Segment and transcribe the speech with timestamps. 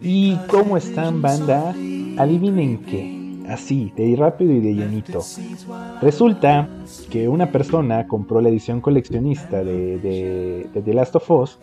[0.00, 1.70] ¿Y cómo están, banda?
[2.18, 3.24] Adivinen qué.
[3.48, 5.20] Así, de rápido y de llenito.
[6.00, 6.68] Resulta
[7.10, 11.58] que una persona compró la edición coleccionista de, de, de The Last of Us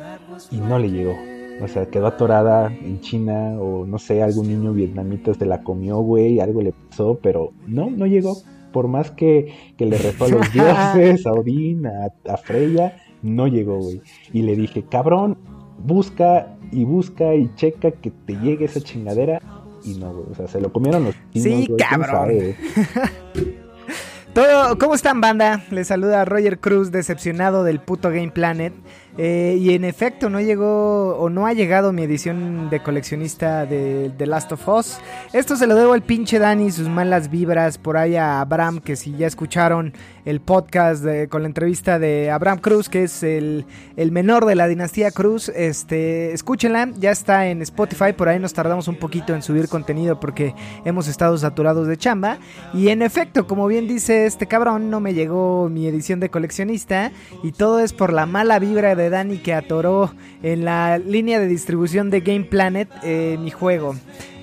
[0.51, 1.15] y no le llegó.
[1.63, 5.99] O sea, quedó atorada en China o no sé, algún niño vietnamita se la comió,
[5.99, 8.37] güey, algo le pasó, pero no, no llegó.
[8.71, 13.47] Por más que, que le rezó a los dioses, a Odín, a, a Freya, no
[13.47, 14.01] llegó, güey.
[14.33, 15.37] Y le dije, cabrón,
[15.83, 19.41] busca y busca y checa que te llegue esa chingadera.
[19.83, 20.25] Y no, güey.
[20.31, 22.31] O sea, se lo comieron los chinos, Sí, cabrón.
[24.33, 25.61] Todo, ¿Cómo están, banda?
[25.71, 28.73] Les saluda Roger Cruz, decepcionado del puto Game Planet.
[29.17, 34.09] Eh, y en efecto, no llegó o no ha llegado mi edición de coleccionista de
[34.17, 34.99] The Last of Us.
[35.33, 37.77] Esto se lo debo al pinche Dani, sus malas vibras.
[37.77, 39.91] Por ahí a Abraham, que si ya escucharon
[40.25, 43.65] el podcast de- con la entrevista de Abraham Cruz, que es el,
[43.97, 48.13] el menor de la dinastía Cruz, este, escúchenla, ya está en Spotify.
[48.15, 50.53] Por ahí nos tardamos un poquito en subir contenido porque
[50.85, 52.37] hemos estado saturados de chamba.
[52.73, 57.11] Y en efecto, como bien dice este cabrón, no me llegó mi edición de coleccionista.
[57.43, 61.47] Y todo es por la mala vibra de Dani que atoró en la línea de
[61.47, 63.95] distribución de Game Planet eh, mi juego.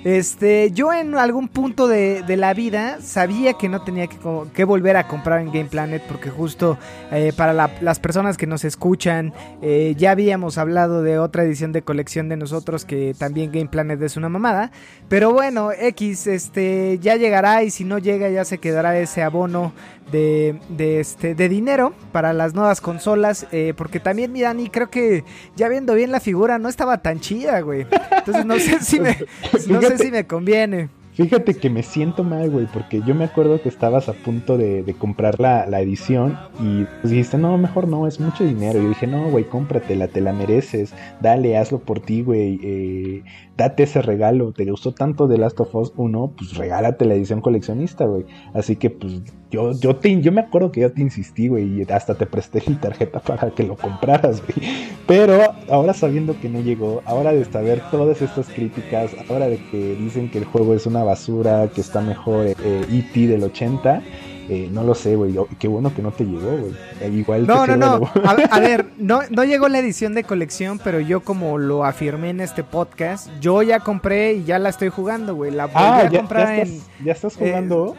[0.03, 4.17] Este, yo en algún punto de, de la vida sabía que no tenía que,
[4.53, 6.77] que volver a comprar en Game Planet porque justo
[7.11, 11.71] eh, para la- las personas que nos escuchan eh, ya habíamos hablado de otra edición
[11.73, 14.71] de colección de nosotros que también Game Planet es una mamada.
[15.09, 19.73] Pero bueno, X, este, ya llegará y si no llega ya se quedará ese abono
[20.11, 23.45] de, de, este, de dinero para las nuevas consolas.
[23.51, 25.23] eh, porque también, mi Dani, creo que
[25.55, 27.85] ya viendo bien la figura no estaba tan chida, güey.
[28.17, 29.15] Entonces no sé si me,
[29.67, 30.05] no sé Fíjate.
[30.05, 30.89] si me conviene.
[31.13, 34.83] Fíjate que me siento mal, güey, porque yo me acuerdo que estabas a punto de,
[34.83, 38.81] de comprar la, la edición y pues dijiste, no, mejor no, es mucho dinero.
[38.81, 43.23] Yo dije, no, güey, cómpratela, te la mereces, dale, hazlo por ti, güey, eh,
[43.59, 44.53] date ese regalo.
[44.53, 48.25] Te gustó tanto The Last of Us 1, pues regálate la edición coleccionista, güey.
[48.53, 49.21] Así que, pues,
[49.51, 52.63] yo, yo, te, yo me acuerdo que yo te insistí, güey, y hasta te presté
[52.65, 54.67] mi tarjeta para que lo compraras, güey.
[55.05, 59.95] Pero ahora sabiendo que no llegó, ahora de saber todas estas críticas, ahora de que
[59.95, 62.55] dicen que el juego es una basura, que está mejor eh,
[62.89, 63.27] E.T.
[63.27, 64.01] del 80,
[64.49, 65.35] eh, no lo sé, güey.
[65.59, 66.73] Qué bueno que no te llegó, güey.
[67.01, 68.11] Eh, Igual No, te no, no.
[68.25, 72.31] A, a ver, no, no llegó la edición de colección, pero yo como lo afirmé
[72.31, 75.51] en este podcast, yo ya compré y ya la estoy jugando, güey.
[75.51, 76.67] La volví Ah, a ya, comprar ya en...
[76.67, 77.95] estás, ya estás eh, jugando.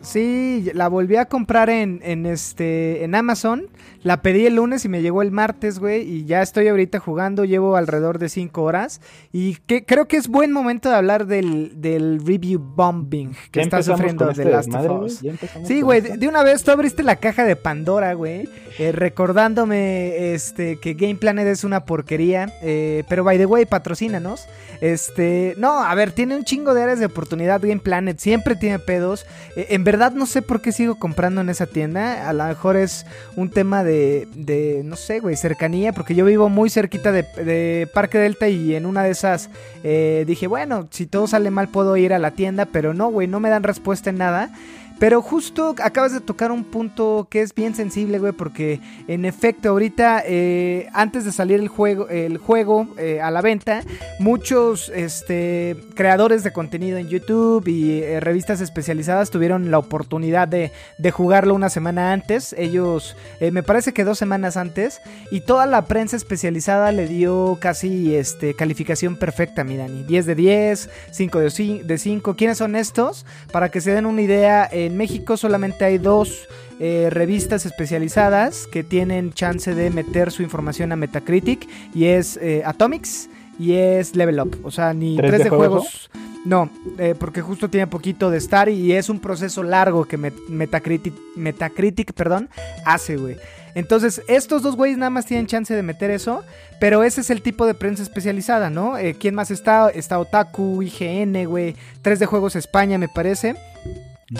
[0.00, 3.68] Sí, la volví a comprar en, en este en Amazon.
[4.02, 6.02] La pedí el lunes y me llegó el martes, güey.
[6.02, 7.44] Y ya estoy ahorita jugando.
[7.44, 9.00] Llevo alrededor de 5 horas.
[9.32, 13.82] Y que, creo que es buen momento de hablar del, del review bombing que está
[13.82, 15.22] sufriendo The este Last of Us.
[15.64, 18.48] Sí, güey, de, de una vez tú abriste la caja de Pandora, güey,
[18.78, 24.46] eh, recordándome este, que Game Planet es una porquería, eh, pero by the way, patrocínanos.
[24.80, 28.80] Este, no, a ver, tiene un chingo de áreas de oportunidad Game Planet, siempre tiene
[28.80, 29.26] pedos.
[29.54, 32.76] Eh, en verdad no sé por qué sigo comprando en esa tienda, a lo mejor
[32.76, 33.06] es
[33.36, 38.18] un tema de, de no sé, güey, cercanía, porque yo vivo muy cerquita de, Parque
[38.18, 39.48] Delta y en una de esas
[39.82, 43.26] eh, dije, bueno, si todo sale mal puedo ir a la tienda, pero no, güey,
[43.26, 44.50] no me dan respuesta en nada.
[44.98, 49.70] Pero justo acabas de tocar un punto que es bien sensible, güey, porque en efecto
[49.70, 53.82] ahorita, eh, antes de salir el juego, el juego eh, a la venta,
[54.20, 60.70] muchos este, creadores de contenido en YouTube y eh, revistas especializadas tuvieron la oportunidad de,
[60.98, 62.54] de jugarlo una semana antes.
[62.56, 65.00] Ellos, me parece que dos semanas antes,
[65.30, 70.04] y toda la prensa especializada le dio casi este, calificación perfecta, mi Dani.
[70.04, 72.36] 10 de 10, 5 de ci- de 5.
[72.36, 73.26] ¿Quiénes son estos?
[73.50, 76.48] Para que se den una idea, en México solamente hay dos
[76.80, 82.62] eh, revistas especializadas que tienen chance de meter su información a Metacritic y es eh,
[82.64, 84.58] Atomics y es Level Up.
[84.64, 86.10] O sea, ni ¿Tres 3 de juegos, juegos.
[86.44, 90.48] No, eh, porque justo tiene poquito de estar y es un proceso largo que Met-
[90.48, 92.48] Metacritic, Metacritic perdón,
[92.84, 93.36] hace, güey.
[93.74, 96.42] Entonces, estos dos güeyes nada más tienen chance de meter eso,
[96.80, 98.98] pero ese es el tipo de prensa especializada, ¿no?
[98.98, 99.88] Eh, ¿Quién más está?
[99.88, 103.54] Está Otaku, IGN, güey, 3 de Juegos España, me parece.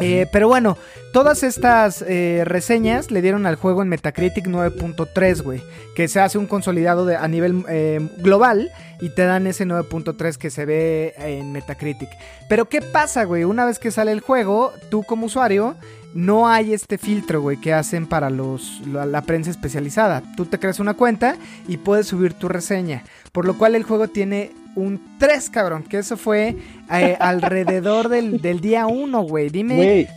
[0.00, 0.76] Eh, pero bueno,
[1.12, 5.62] todas estas eh, reseñas le dieron al juego en Metacritic 9.3, güey.
[5.94, 10.36] Que se hace un consolidado de- a nivel eh, global y te dan ese 9.3
[10.36, 12.08] que se ve en Metacritic.
[12.48, 13.44] Pero ¿qué pasa, güey?
[13.44, 15.76] Una vez que sale el juego, tú como usuario,
[16.14, 20.22] no hay este filtro, güey, que hacen para los, la, la prensa especializada.
[20.36, 21.36] Tú te creas una cuenta
[21.68, 23.02] y puedes subir tu reseña.
[23.32, 25.82] Por lo cual el juego tiene un 3, cabrón.
[25.84, 26.56] Que eso fue
[26.92, 29.48] eh, alrededor del, del día 1, güey.
[29.50, 29.76] Dime.
[29.76, 30.08] Güey,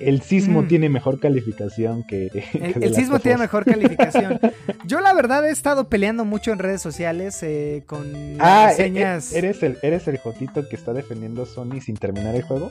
[0.00, 0.68] el sismo Mm.
[0.68, 2.28] tiene mejor calificación que.
[2.52, 4.40] que El, sismo tiene mejor calificación.
[4.86, 8.04] Yo la verdad he estado peleando mucho en redes sociales eh, con
[8.40, 9.32] Ah, e- reseñas.
[9.32, 12.70] e- ¿eres el, ¿eres el Jotito que está defendiendo Sony sin terminar el juego?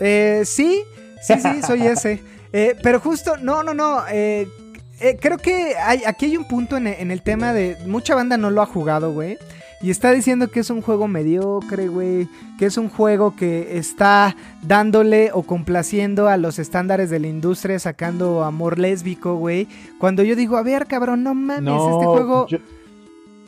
[0.00, 0.80] Eh, sí,
[1.22, 2.20] sí, sí, soy ese.
[2.52, 4.02] Eh, pero justo, no, no, no.
[4.10, 4.46] eh,
[5.00, 7.76] eh, creo que hay, aquí hay un punto en, en el tema de.
[7.86, 9.38] Mucha banda no lo ha jugado, güey.
[9.84, 12.26] Y está diciendo que es un juego mediocre, güey.
[12.58, 17.78] Que es un juego que está dándole o complaciendo a los estándares de la industria,
[17.78, 19.68] sacando amor lésbico, güey.
[19.98, 22.46] Cuando yo digo, a ver, cabrón, no mames, este juego.
[22.48, 22.58] yo-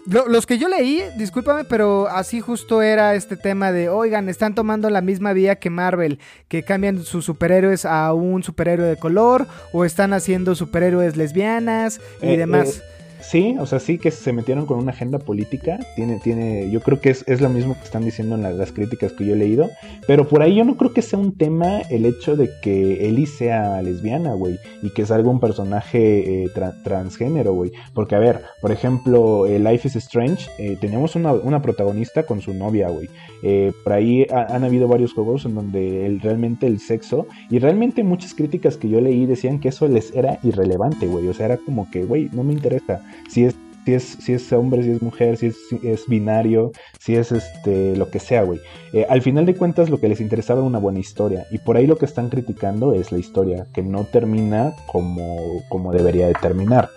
[0.09, 4.55] Lo- los que yo leí, discúlpame, pero así justo era este tema de, oigan, están
[4.55, 9.49] tomando la misma vía que Marvel, que cambian sus superhéroes a un superhéroe de color,
[9.73, 12.79] o están haciendo superhéroes lesbianas y Eh, demás.
[12.79, 12.83] eh,
[13.31, 15.79] sí, o sea, sí que se metieron con una agenda política.
[15.97, 18.73] Tiene, tiene, yo creo que es, es lo mismo que están diciendo en la- las
[18.73, 19.69] críticas que yo he leído.
[20.07, 23.27] Pero por ahí yo no creo que sea un tema el hecho de que Ellie
[23.27, 24.59] sea lesbiana, güey.
[24.83, 27.73] Y que salga un personaje eh, tra- transgénero, güey.
[27.95, 32.41] Porque, a ver, por ejemplo, eh, Life is Strange, eh, teníamos una, una protagonista con
[32.41, 33.09] su novia, güey.
[33.43, 38.03] Eh, por ahí ha- han habido varios juegos en donde realmente el sexo y realmente
[38.05, 41.29] muchas críticas que yo leí decían que eso les era irrelevante, güey.
[41.29, 43.55] O sea, era como que, güey, no me interesa si es
[43.87, 47.31] si es, si es hombre, si es mujer, si es, si es binario, si es
[47.31, 48.59] este lo que sea, güey.
[48.93, 51.47] Eh, al final de cuentas lo que les interesaba era una buena historia.
[51.53, 55.93] Y por ahí lo que están criticando es la historia, que no termina como, como
[55.93, 56.91] debería de terminar.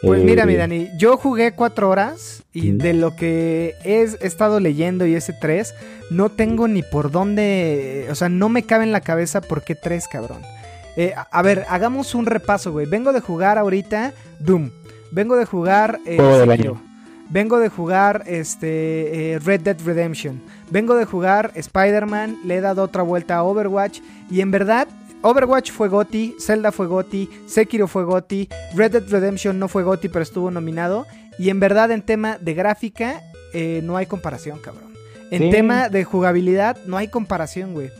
[0.00, 4.60] Pues Eh, mira, mi Dani, yo jugué cuatro horas y de lo que he estado
[4.60, 5.74] leyendo y ese tres,
[6.10, 9.74] no tengo ni por dónde, o sea, no me cabe en la cabeza por qué
[9.74, 10.42] tres, cabrón.
[10.96, 12.86] Eh, a, a ver, hagamos un repaso, güey.
[12.86, 14.70] Vengo de jugar ahorita Doom.
[15.10, 16.72] Vengo de jugar eh, Juego del Sekiro.
[16.74, 16.82] año.
[17.28, 20.40] Vengo de jugar este eh, Red Dead Redemption.
[20.70, 22.38] Vengo de jugar Spider-Man.
[22.44, 24.00] Le he dado otra vuelta a Overwatch.
[24.30, 24.86] Y en verdad,
[25.22, 30.08] Overwatch fue GOTY, Zelda fue GOTY, Sekiro fue GOTY, Red Dead Redemption no fue GOTY,
[30.08, 31.06] pero estuvo nominado.
[31.38, 33.22] Y en verdad, en tema de gráfica,
[33.52, 34.92] eh, no hay comparación, cabrón.
[35.32, 35.50] En Sí.
[35.50, 37.90] tema de jugabilidad, no hay comparación, güey.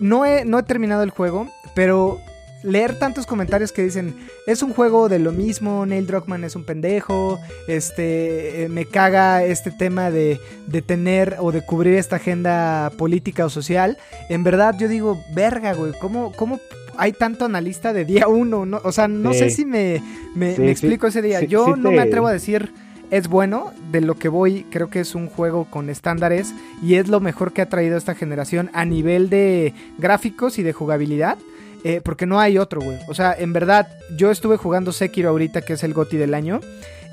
[0.00, 2.18] No he, no he terminado el juego, pero
[2.62, 4.16] leer tantos comentarios que dicen,
[4.46, 7.38] es un juego de lo mismo, Neil Druckmann es un pendejo,
[7.68, 13.44] este, eh, me caga este tema de, de tener o de cubrir esta agenda política
[13.46, 13.98] o social.
[14.28, 16.58] En verdad yo digo, verga, güey, ¿cómo, cómo
[16.96, 18.66] hay tanto analista de día uno?
[18.66, 19.38] No, o sea, no Sí.
[19.40, 20.02] sé si me,
[20.34, 20.70] me- Sí, me sí.
[20.72, 21.42] explico ese día.
[21.42, 22.72] Yo no me atrevo a decir...
[23.08, 26.52] Es bueno, de lo que voy, creo que es un juego con estándares
[26.82, 30.72] y es lo mejor que ha traído esta generación a nivel de gráficos y de
[30.72, 31.38] jugabilidad.
[31.86, 32.98] Eh, porque no hay otro, güey.
[33.08, 33.86] O sea, en verdad,
[34.16, 36.60] yo estuve jugando Sekiro ahorita, que es el GOTI del año.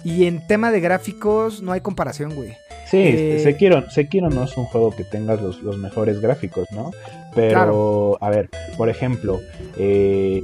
[0.04, 2.52] Y en tema de gráficos, no hay comparación, güey.
[2.90, 6.92] Sí, Eh, Sekiro, Sekiro no es un juego que tenga los, los mejores gráficos, ¿no?
[7.34, 8.18] Pero, Claro.
[8.22, 9.40] a ver, por ejemplo,
[9.78, 10.44] eh,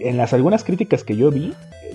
[0.00, 1.52] en las algunas críticas que yo vi,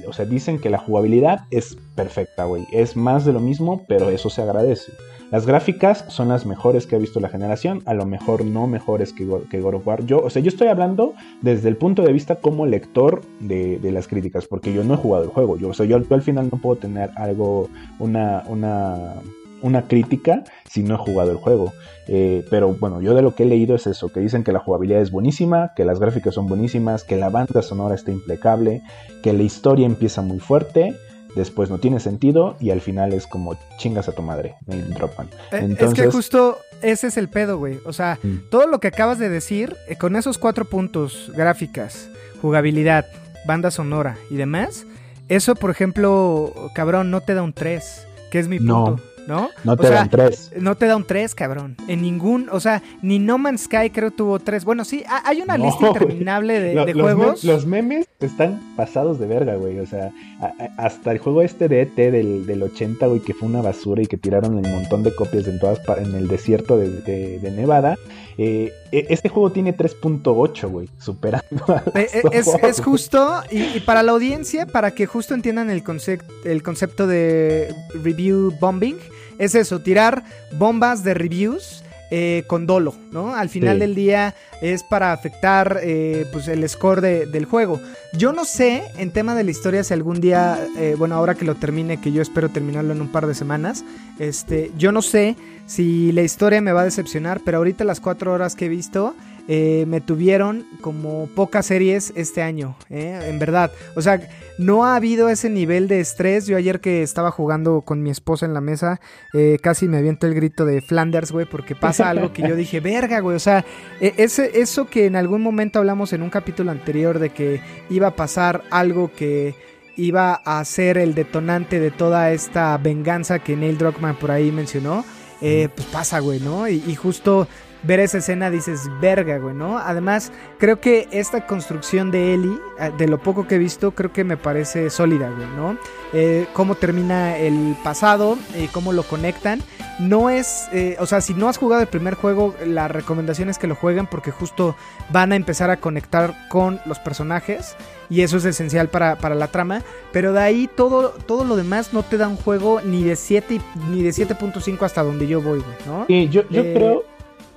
[0.07, 2.65] o sea, dicen que la jugabilidad es perfecta, güey.
[2.71, 4.91] Es más de lo mismo, pero eso se agradece.
[5.31, 9.11] Las gráficas son las mejores que ha visto la generación, a lo mejor no mejores
[9.11, 10.05] que, que God of War.
[10.05, 13.91] Yo, o sea, yo estoy hablando desde el punto de vista como lector de, de
[13.91, 15.57] las críticas, porque yo no he jugado el juego.
[15.57, 19.15] Yo, o sea, yo al final no puedo tener algo, una, una,
[19.61, 21.73] una crítica si no he jugado el juego.
[22.07, 24.59] Eh, pero bueno, yo de lo que he leído es eso, que dicen que la
[24.59, 28.83] jugabilidad es buenísima, que las gráficas son buenísimas, que la banda sonora está impecable,
[29.23, 30.95] que la historia empieza muy fuerte,
[31.35, 35.27] después no tiene sentido y al final es como chingas a tu madre, Neil Druckmann.
[35.27, 37.79] Eh, es que Entonces- justo ese es el pedo, güey.
[37.85, 38.49] O sea, Mm.
[38.49, 42.09] todo lo que acabas de decir, eh, con esos cuatro puntos, gráficas,
[42.41, 43.05] jugabilidad,
[43.45, 44.85] banda sonora y demás,
[45.27, 49.14] eso, por ejemplo, cabrón, no te da un 3, que es mi punto, ¿no?
[49.27, 50.51] No O te sea, dan tres.
[50.59, 51.75] No te da un 3, cabrón.
[51.87, 54.65] En ningún, o sea, ni No Man's Sky creo tuvo 3.
[54.65, 57.43] Bueno, sí, ha- hay una No, lista interminable de, Lo- de los, juegos.
[57.43, 59.79] me- los memes están pasados de verga, güey.
[59.79, 63.33] O sea, a- a- hasta el juego este de ET del, del 80, güey, que
[63.33, 66.77] fue una basura y que tiraron un montón de copias en todas en el desierto
[66.77, 67.95] de, de- de Nevada.
[68.37, 73.79] eh, e- este juego tiene 3.8, güey, superando a Eh, eh, Es, justo, y, y
[73.79, 78.97] para la audiencia, para que justo entiendan el, concep- el concepto de review bombing,
[79.39, 80.23] es eso, tirar
[80.57, 83.35] bombas de reviews eh, con dolo, ¿no?
[83.35, 83.79] Al final Sí.
[83.79, 87.81] del día es para afectar eh, pues el score de- del juego.
[88.13, 91.45] Yo no sé, en tema de la historia, si algún día, eh, bueno, ahora que
[91.45, 93.83] lo termine, que yo espero terminarlo en un par de semanas,
[94.19, 98.31] este, yo no sé si la historia me va a decepcionar, pero ahorita las cuatro
[98.33, 99.15] horas que he visto
[99.47, 103.19] eh, me tuvieron como pocas series este año, ¿eh?
[103.27, 103.71] en verdad.
[103.95, 104.19] O sea,
[104.57, 106.47] no ha habido ese nivel de estrés.
[106.47, 108.99] Yo ayer que estaba jugando con mi esposa en la mesa,
[109.33, 112.79] eh, casi me aviento el grito de Flanders, güey, porque pasa algo que yo dije,
[112.79, 113.35] verga, güey.
[113.35, 113.65] O sea,
[114.01, 118.07] e- ese, eso que en algún momento hablamos en un capítulo anterior de que iba
[118.07, 119.55] a pasar algo que
[119.97, 125.05] iba a ser el detonante de toda esta venganza que Neil Druckmann por ahí mencionó,
[125.41, 126.67] eh, pues pasa, güey, ¿no?
[126.67, 127.47] Y, y justo
[127.85, 129.77] ver esa escena dices, verga, güey, ¿no?
[129.77, 134.11] Además, creo que esta construcción de Ellie, eh, de lo poco que he visto, creo
[134.11, 135.77] que me parece sólida, güey, ¿no?
[136.13, 139.61] Eh, cómo termina el pasado, eh, cómo lo conectan.
[139.99, 143.57] No es, eh, o sea, si no has jugado el primer juego, la recomendación es
[143.57, 144.75] que lo jueguen porque justo
[145.11, 147.75] van a empezar a conectar con los personajes
[148.09, 149.81] y eso es esencial para, para la trama.
[150.11, 153.55] Pero de ahí todo, todo lo demás no te da un juego ni de 7
[153.55, 156.05] y- ni de 7.5 hasta donde yo voy, güey, ¿no?
[156.07, 157.03] Sí, yo, yo Eh, creo.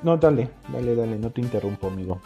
[0.03, 2.21] No, dale, dale, dale, no te interrumpo, amigo.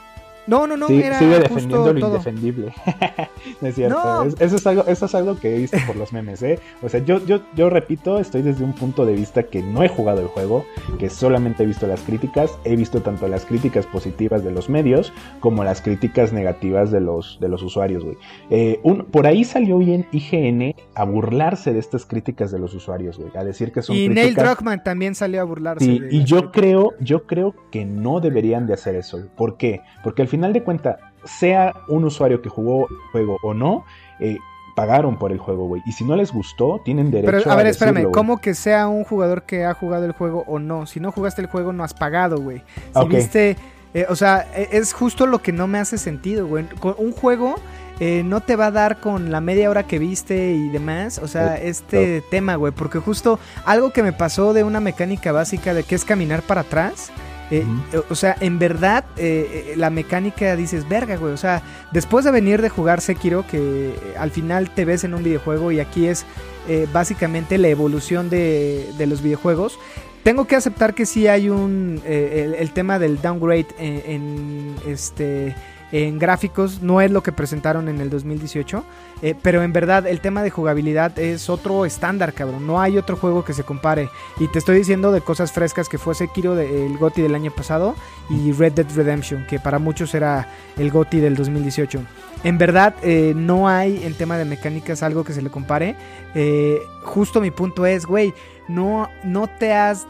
[0.46, 2.10] No, no, no, Sí, era sigue justo defendiendo lo todo.
[2.16, 2.74] indefendible.
[3.60, 3.96] no es cierto.
[3.96, 4.22] No.
[4.24, 6.58] Es- eso, es algo, eso es algo que he visto por los memes, ¿eh?
[6.82, 9.88] O sea, yo, yo, yo repito, estoy desde un punto de vista que no he
[9.88, 10.64] jugado el juego,
[10.98, 12.50] que solamente he visto las críticas.
[12.64, 17.38] He visto tanto las críticas positivas de los medios como las críticas negativas de los,
[17.40, 18.16] de los usuarios, güey.
[18.50, 23.18] Eh, un- por ahí salió bien IGN a burlarse de estas críticas de los usuarios,
[23.18, 23.30] güey.
[23.36, 24.44] A decir que son Y Neil críticas...
[24.56, 25.84] Druckmann también salió a burlarse.
[25.84, 26.50] Sí, de y yo críticas.
[26.52, 29.20] creo, yo creo que no deberían de hacer eso.
[29.36, 29.80] ¿Por qué?
[30.02, 33.84] Porque al final de cuentas, sea un usuario que jugó el juego o no,
[34.18, 34.38] eh,
[34.74, 35.82] pagaron por el juego, güey.
[35.86, 38.12] Y si no les gustó, tienen derecho Pero, a ver, decirlo, espérame, güey.
[38.12, 40.86] ¿cómo que sea un jugador que ha jugado el juego o no?
[40.86, 42.62] Si no jugaste el juego, no has pagado, güey.
[43.00, 43.56] Si viste,
[43.94, 46.64] eh, o sea, e- es justo lo que no me hace sentido, güey.
[46.96, 47.54] Un juego
[48.00, 51.28] eh, no te va a dar con la media hora que viste y demás, o
[51.28, 55.74] sea, Eh, este tema, güey, porque justo algo que me pasó de una mecánica básica
[55.74, 57.12] de que es caminar para atrás.
[57.52, 58.04] Eh, Ujú.
[58.08, 61.34] O sea, en verdad, eh, eh, la mecánica dices, verga, güey.
[61.34, 65.12] O sea, después de venir de jugar Sekiro, que eh, al final te ves en
[65.12, 66.24] un videojuego y aquí es
[66.66, 69.78] eh, básicamente la evolución de, de los videojuegos.
[70.22, 74.76] Tengo que aceptar que sí hay un eh, el, el tema del downgrade en, en,
[74.86, 75.54] este
[75.92, 78.82] en gráficos no es lo que presentaron en el 2018,
[79.20, 82.66] eh, pero en verdad el tema de jugabilidad es otro estándar, cabrón.
[82.66, 84.08] No hay otro juego que se compare.
[84.40, 87.50] Y te estoy diciendo de cosas frescas que fue Sekiro, de- el GOTI del año
[87.50, 87.94] pasado,
[88.30, 92.00] y Red Dead Redemption, que para muchos era el GOTI del 2018.
[92.44, 95.94] En verdad, eh, no hay en tema de mecánicas algo que se le compare.
[96.34, 98.32] Eh, justo mi punto es, güey,
[98.66, 100.06] no, no te has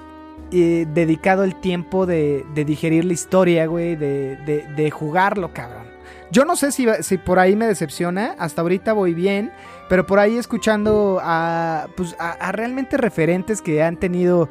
[0.53, 5.91] dedicado el tiempo de, de digerir la historia, güey, de, de- de jugarlo, cabrón.
[6.31, 9.53] Yo no sé si, si por ahí me decepciona, hasta ahorita voy bien,
[9.89, 14.49] pero por ahí escuchando a, pues, a realmente referentes que han tenido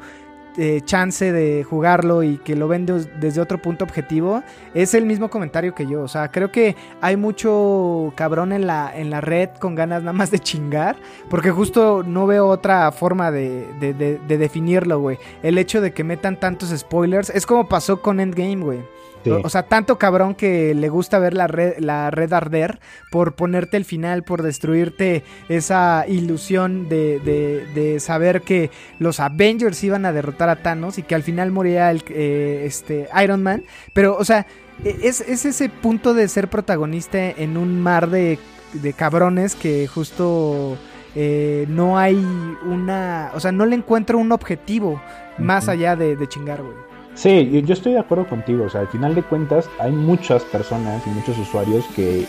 [0.56, 4.42] eh, chance de jugarlo y que lo ven de- desde otro punto objetivo,
[4.74, 6.02] es el mismo comentario que yo.
[6.02, 10.12] O sea, creo que hay mucho cabrón en la, en la red con ganas nada
[10.12, 10.96] más de chingar,
[11.30, 15.18] porque justo no veo otra forma de, de- de- de definirlo, güey.
[15.42, 18.80] El hecho de que metan tantos spoilers es como pasó con Endgame, güey.
[19.24, 19.30] Sí.
[19.30, 23.34] O, o sea, tanto cabrón que le gusta ver la red, la red arder por
[23.34, 30.06] ponerte el final, por destruirte esa ilusión de, de- de saber que los Avengers iban
[30.06, 33.64] a derrotar a Thanos y que al final moría el, eh, este, Iron Man.
[33.94, 34.46] Pero, o sea,
[34.84, 38.38] e- es, es ese punto de ser protagonista en un mar de,
[38.72, 40.76] de cabrones que justo
[41.14, 42.16] eh, no hay
[42.64, 43.30] una...
[43.34, 45.00] O sea, no le encuentro un objetivo
[45.38, 46.74] más allá de, de chingar, güey.
[47.14, 48.64] Sí, yo, estoy de acuerdo contigo.
[48.64, 52.26] O sea, al final de cuentas, hay muchas personas y muchos usuarios que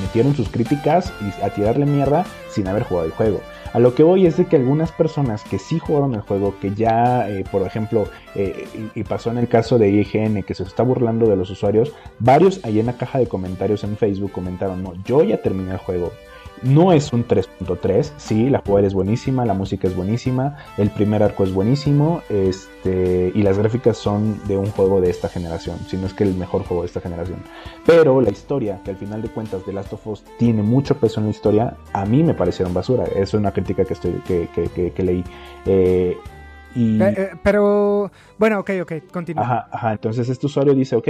[0.00, 3.40] metieron sus críticas y a tirarle mierda sin haber jugado el juego.
[3.72, 6.74] A lo que voy es de que algunas personas que sí jugaron el juego, que
[6.74, 8.04] ya, eh, por ejemplo,
[8.34, 11.92] eh, y pasó en el caso de IGN, que se está burlando de los usuarios,
[12.18, 15.78] varios ahí en la caja de comentarios en Facebook comentaron, no, yo ya terminé el
[15.78, 16.12] juego.
[16.62, 21.22] No es un 3.3, sí, la jugabilidad es buenísima, la música es buenísima, el primer
[21.22, 25.96] arco es buenísimo, este, y las gráficas son de un juego de esta generación, si
[25.96, 27.38] no es que el mejor juego de esta generación.
[27.86, 31.20] Pero la historia, que al final de cuentas The Last of Us tiene mucho peso
[31.20, 33.04] en la historia, a mí me parecieron basura.
[33.04, 35.24] Es una crítica que, estoy, que, que, que- que leí.
[35.66, 36.16] Eh,
[36.74, 39.42] Y, Eh, eh, pero, bueno, ok, ok, continúa.
[39.42, 39.92] Ajá, ajá.
[39.92, 41.08] Entonces este usuario dice, ok,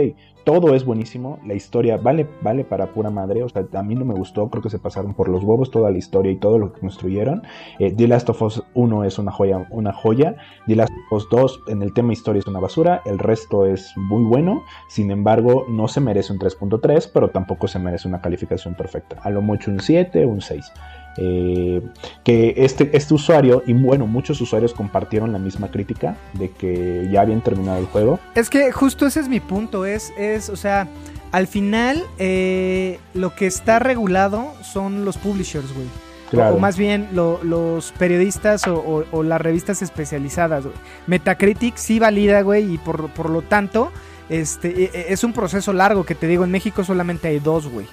[0.49, 3.43] todo es buenísimo, la historia vale, vale para pura madre.
[3.43, 5.91] O sea, a mí no me gustó, creo que se pasaron por los huevos toda
[5.91, 7.43] la historia y todo lo que construyeron.
[7.79, 10.37] Eh, The Last of Us 1 es una joya, una joya.
[10.67, 13.03] The Last of Us 2 en el tema historia es una basura.
[13.05, 14.63] El resto es muy bueno.
[14.89, 19.21] Sin embargo, no se merece un 3.3, pero tampoco se merece una calificación perfecta.
[19.23, 20.73] A lo mucho un 7, un 6.
[21.21, 21.83] Eh,
[22.23, 27.23] que este, este usuario, y bueno, muchos usuarios compartieron la misma crítica de que ya
[27.23, 28.21] habían terminado el juego.
[28.37, 30.87] Es que justo ese es mi punto, es, es o sea,
[31.33, 35.87] al final eh, lo que está regulado son los publishers, güey.
[36.31, 36.57] Claro.
[36.57, 40.77] O más bien lo- los periodistas o, o- o las revistas especializadas, güey.
[41.07, 43.91] Metacritic sí valida, güey, y por, por lo tanto,
[44.29, 47.67] este, e- e- es un proceso largo que te digo, en México solamente hay dos,
[47.67, 47.87] güey.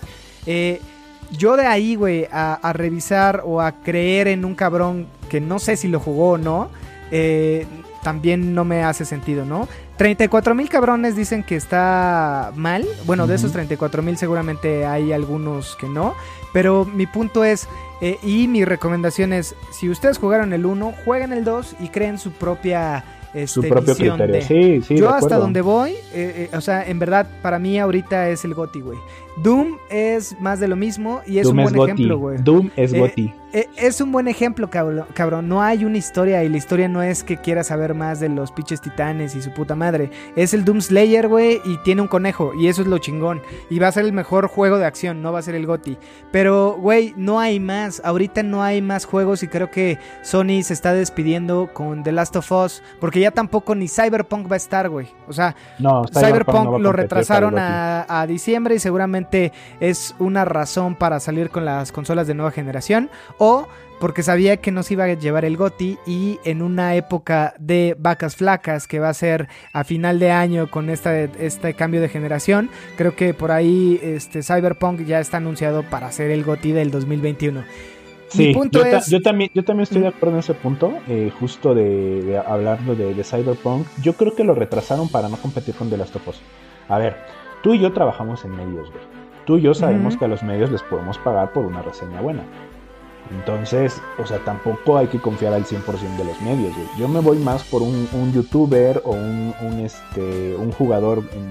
[0.46, 0.82] Eh,
[1.32, 5.60] yo de ahí, güey, a, a revisar o a creer en un cabrón que no
[5.60, 6.70] sé si lo jugó o no,
[7.12, 7.65] eh,
[8.03, 9.67] también no me hace sentido, ¿no?
[9.98, 12.86] 34 mil cabrones dicen que está mal.
[13.05, 13.53] Bueno, de esos Ujú.
[13.55, 16.13] 34 mil seguramente hay algunos que no.
[16.53, 17.67] Pero mi punto es,
[18.01, 22.17] eh, y mi recomendación es, si ustedes jugaron el 1, jueguen el 2 y creen
[22.17, 23.03] su propia...
[23.48, 24.36] Su este, propio visión criterio.
[24.36, 24.41] de-
[24.82, 28.46] Sí, sí, yo hasta donde voy, eh, o sea, en verdad, para mí ahorita es
[28.46, 28.98] el GOTI, güey.
[29.38, 32.38] Doom es más de lo mismo y es Doom un buen ejemplo, güey.
[32.42, 33.34] Doom es Eh, Gotti.
[33.54, 35.48] Eh, es un buen ejemplo, cabrón, cabrón.
[35.48, 38.51] No hay una historia y la historia no es que quiera saber más de los
[38.51, 40.10] pinches titanes y su puta madre.
[40.36, 43.42] Es el Doom Slayer, güey, y tiene un conejo y eso es lo chingón.
[43.70, 45.98] Y va a ser el mejor juego de acción, no va a ser el GOTI.
[46.34, 48.01] Pero, güey, no hay más.
[48.04, 52.36] Ahorita no hay más juegos y creo que Sony se está despidiendo con The Last
[52.36, 55.08] of Us porque ya tampoco ni Cyberpunk va a estar, güey.
[55.30, 59.25] O sea, No, Cyberpunk no a lo retrasaron a diciembre y seguramente
[59.79, 63.67] es una razón para salir con las consolas de nueva generación o
[64.00, 68.36] porque sabía que nos iba a llevar el GOTI y en una época de vacas
[68.36, 72.70] flacas que va a ser a final de año con esta, este cambio de generación,
[72.98, 77.63] creo que por ahí este Cyberpunk ya está anunciado para ser el GOTI del 2021.
[78.27, 80.55] Sí, Mi punto yo, ta- es- yo también, yo también estoy de acuerdo en ese
[80.55, 83.88] punto, eh, justo de, de hablando de, de Cyberpunk.
[84.01, 86.41] Yo creo que lo retrasaron para no competir con The Last of Us.
[86.89, 87.15] A ver,
[87.63, 89.03] tú y yo trabajamos en medios, güey.
[89.46, 92.44] Tú y yo sabemos que a los medios les podemos pagar por una reseña buena.
[93.32, 95.84] Entonces, o sea, tampoco hay que confiar al 100%
[96.18, 96.88] de los medios, güey.
[96.98, 101.42] Yo me voy más por un, un youtuber o un, un, este, un jugador en,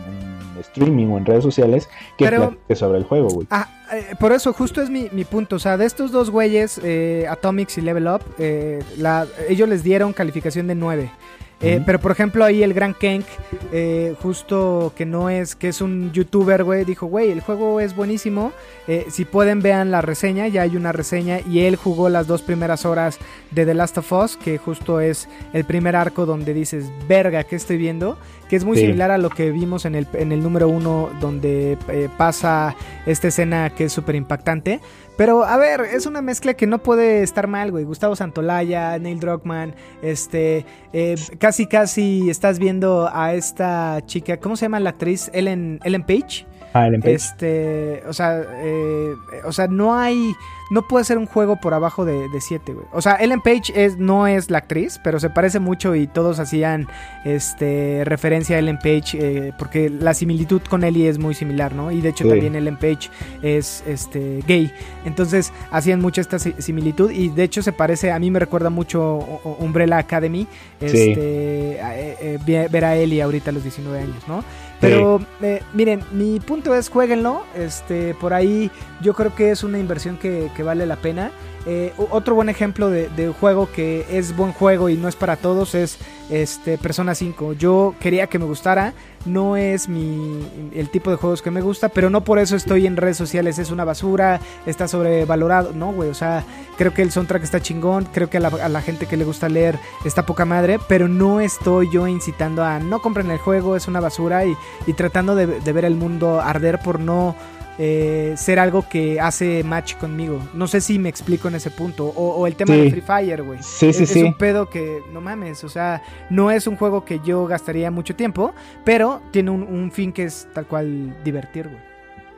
[0.54, 3.46] en streaming o en redes sociales que Pero- platique sobre el juego, güey.
[3.50, 5.56] Ah, eh, por eso justo es mi, mi punto.
[5.56, 9.82] O sea, de estos dos güeyes, eh, Atomics y Level Up, eh, la- ellos les
[9.82, 11.10] dieron calificación de 9.
[11.60, 11.80] Eh.
[11.86, 13.24] Pero por ejemplo ahí el Gran Kenk,
[13.72, 17.94] eh, justo que no es, que es un youtuber, güey, dijo, güey, el juego es
[17.96, 18.52] buenísimo.
[18.86, 22.42] eh, si pueden vean la reseña, ya hay una reseña y él jugó las dos
[22.42, 23.18] primeras horas
[23.50, 27.56] de The Last of Us, que justo es el primer arco donde dices, verga, ¿qué
[27.56, 28.18] estoy viendo?
[28.50, 28.82] Que es muy Sí.
[28.82, 33.28] similar a lo que vimos en el, en el número uno donde eh, pasa esta
[33.28, 34.80] escena que es súper impactante.
[35.16, 37.84] Pero a ver, es una mezcla que no puede estar mal, güey.
[37.84, 44.64] Gustavo Santolaya, Neil Druckmann, este, eh, casi casi estás viendo a esta chica, ¿cómo se
[44.64, 45.30] llama la actriz?
[45.32, 46.46] Ellen, Ellen Page.
[46.74, 47.00] Ah, el.
[47.06, 50.34] Este, o sea, eh, o sea, no hay,
[50.72, 52.86] no puede ser un juego por abajo de 7, güey.
[52.92, 56.40] O sea, Ellen Page es, no es la actriz, pero se parece mucho y todos
[56.40, 56.88] hacían,
[57.24, 61.90] este, referencia a Ellen Page, eh, porque la similitud con Ellie es muy similar, ¿no?
[61.92, 62.30] Y de hecho Sí.
[62.30, 63.08] también Ellen Page
[63.42, 64.72] es, este, gay.
[65.04, 68.70] Entonces hacían mucho esta si- similitud y de hecho se parece, a mí me recuerda
[68.70, 69.18] mucho
[69.60, 70.46] Umbrella Academy,
[70.80, 70.86] Sí.
[70.86, 74.42] este, a- eh, ve- ver a Ellie ahorita a los 19 años, ¿no?
[74.84, 77.44] Pero eh, miren, mi punto es jueguenlo.
[77.54, 78.70] Este, por ahí
[79.00, 81.30] yo creo que es una inversión que, que vale la pena.
[81.66, 85.36] Eh, otro buen ejemplo de, de juego que es buen juego y no es para
[85.36, 85.98] todos es
[86.30, 87.54] este Persona 5.
[87.54, 88.92] Yo quería que me gustara,
[89.24, 90.40] no es mi
[90.74, 93.58] el tipo de juegos que me gusta, pero no por eso estoy en redes sociales,
[93.58, 95.72] es una basura, está sobrevalorado.
[95.72, 96.44] No, güey, o sea,
[96.76, 99.78] creo que el soundtrack está chingón, creo que a la, gente que le gusta leer
[100.04, 104.00] está poca madre, pero no estoy yo incitando a no compren el juego, es una
[104.00, 104.56] basura y,
[104.96, 107.34] tratando de ver el mundo arder por no
[107.78, 110.40] eh, ser algo que hace match conmigo.
[110.54, 112.06] No sé si me explico en ese punto.
[112.06, 112.80] O, o el tema Sí.
[112.82, 113.58] de Free Fire, güey.
[113.62, 114.20] Sí, sí, es, sí.
[114.20, 117.90] es un pedo que, no mames, o sea, no es un juego que yo gastaría
[117.90, 118.52] mucho tiempo,
[118.84, 121.80] pero tiene un, un fin que es tal cual divertir, güey.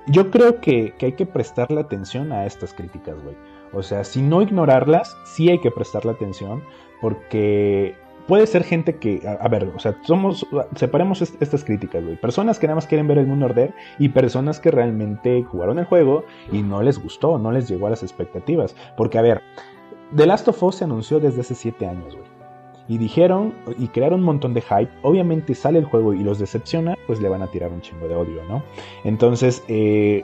[0.08, 3.36] Yo creo que, que hay que prestarle atención a estas críticas, güey.
[3.72, 6.62] O sea, si no ignorarlas, sí hay que prestarle atención
[7.00, 7.94] porque
[8.26, 12.16] puede ser gente que, a, ver, o sea, somos, separemos est- estas críticas, güey.
[12.16, 15.84] Personas que nada más quieren ver el mundo arder y personas que realmente jugaron el
[15.84, 18.74] juego y no les gustó, no les llegó a las expectativas.
[18.96, 19.42] Porque, a ver,
[20.14, 22.26] The Last of Us se anunció desde hace 7 años, güey.
[22.88, 24.90] y dijeron y crearon un montón de hype.
[25.02, 28.14] Obviamente sale el juego y los decepciona, pues le van a tirar un chingo de
[28.14, 28.62] odio, ¿no?
[29.02, 30.22] Entonces, eh,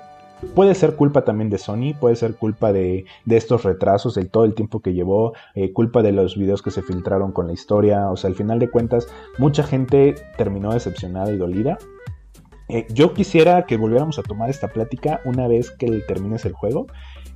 [0.54, 4.44] Puede ser culpa también de Sony, puede ser culpa de, de estos retrasos, de todo
[4.44, 8.10] el tiempo que llevó, eh, culpa de los videos que se filtraron con la historia.
[8.10, 11.78] O sea, al final de cuentas, mucha gente terminó decepcionada y dolida.
[12.68, 16.86] Eh, yo quisiera que volviéramos a tomar esta plática una vez que termines el juego.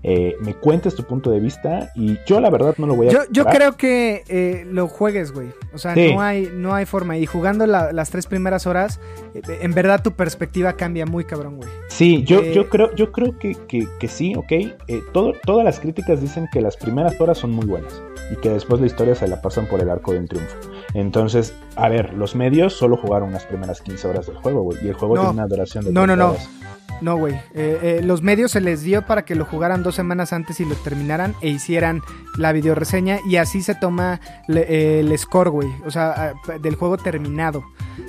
[0.08, 3.10] Eh, me cuentes tu punto de vista y yo la verdad no lo voy a...
[3.10, 5.48] Yo, yo creo que eh, lo juegues, güey.
[5.74, 6.14] O sea, Sí.
[6.14, 7.18] no, hay, no hay forma.
[7.18, 9.00] Y jugando la- las tres primeras horas,
[9.34, 11.68] eh, en verdad tu perspectiva cambia muy cabrón, güey.
[11.88, 14.52] Sí, yo, Eh, yo creo, yo creo que, que- que sí, ok.
[14.52, 14.74] Eh,
[15.12, 18.80] todo, todas las críticas dicen que las primeras horas son muy buenas y que después
[18.80, 20.54] la historia se la pasan por el arco del triunfo.
[20.94, 24.88] Entonces, a ver, los medios solo jugaron las primeras 15 horas del juego, güey, y
[24.88, 25.20] el juego No.
[25.22, 26.32] tiene una duración de No, no, 30 no.
[26.32, 26.75] No,
[27.16, 27.34] güey.
[27.54, 30.64] Eh, eh, los medios se les dio para que lo jugaran dos semanas antes y
[30.64, 32.02] lo terminaran e hicieran
[32.38, 35.68] la videoreseña y así se toma le- eh, el score, güey.
[35.84, 37.64] O sea, ah, del juego terminado.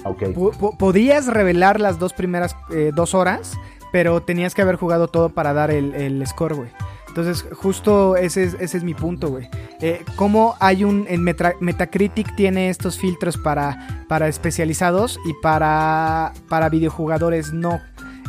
[0.06, 0.24] Ok.
[0.34, 2.56] Po- po- podías revelar las dos primeras
[2.94, 3.58] dos horas,
[3.92, 6.70] pero tenías que haber jugado todo para dar el, el score, güey.
[7.10, 9.50] Entonces, justo ese es, ese es mi punto, güey.
[9.82, 11.08] Eh, ¿Cómo hay un...
[11.10, 17.80] En Metacritic tiene estos filtros para, para especializados y para, para videojugadores no.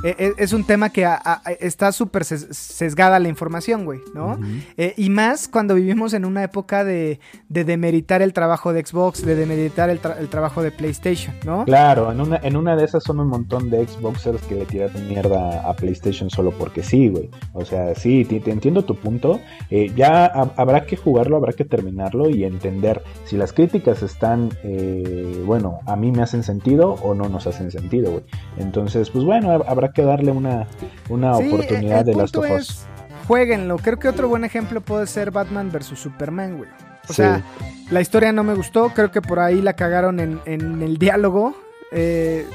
[0.05, 4.01] Eh, eh, es un tema que a- a- está súper ses- sesgada la información, güey,
[4.15, 4.39] ¿no?
[4.77, 9.25] Eh, y más cuando vivimos en una época de, de demeritar el trabajo de Xbox,
[9.25, 11.65] de demeritar el, tra- el trabajo de PlayStation, ¿no?
[11.65, 15.09] Claro, en una, en una de esas son un montón de Xboxers que le tiraron
[15.09, 17.29] mierda a PlayStation solo porque sí, güey.
[17.53, 19.41] O sea, sí, te, te entiendo tu punto.
[19.71, 24.51] Eh, ya ha- habrá que jugarlo, habrá que terminarlo y entender si las críticas están,
[24.63, 28.25] eh, bueno, a mí me hacen sentido o no nos hacen sentido, güey.
[28.59, 30.67] Entonces, pues bueno, hab- habrá que darle una,
[31.09, 32.87] una Sí, oportunidad el de Last of Us.
[33.27, 33.77] Jueguenlo.
[33.79, 36.71] Creo que otro buen ejemplo puede ser Batman vs Superman, güey.
[37.05, 37.15] O Sí.
[37.15, 37.43] sea,
[37.91, 38.91] la historia no me gustó.
[38.91, 41.55] Creo que por ahí la cagaron en, en el diálogo.
[41.93, 42.47] Eh,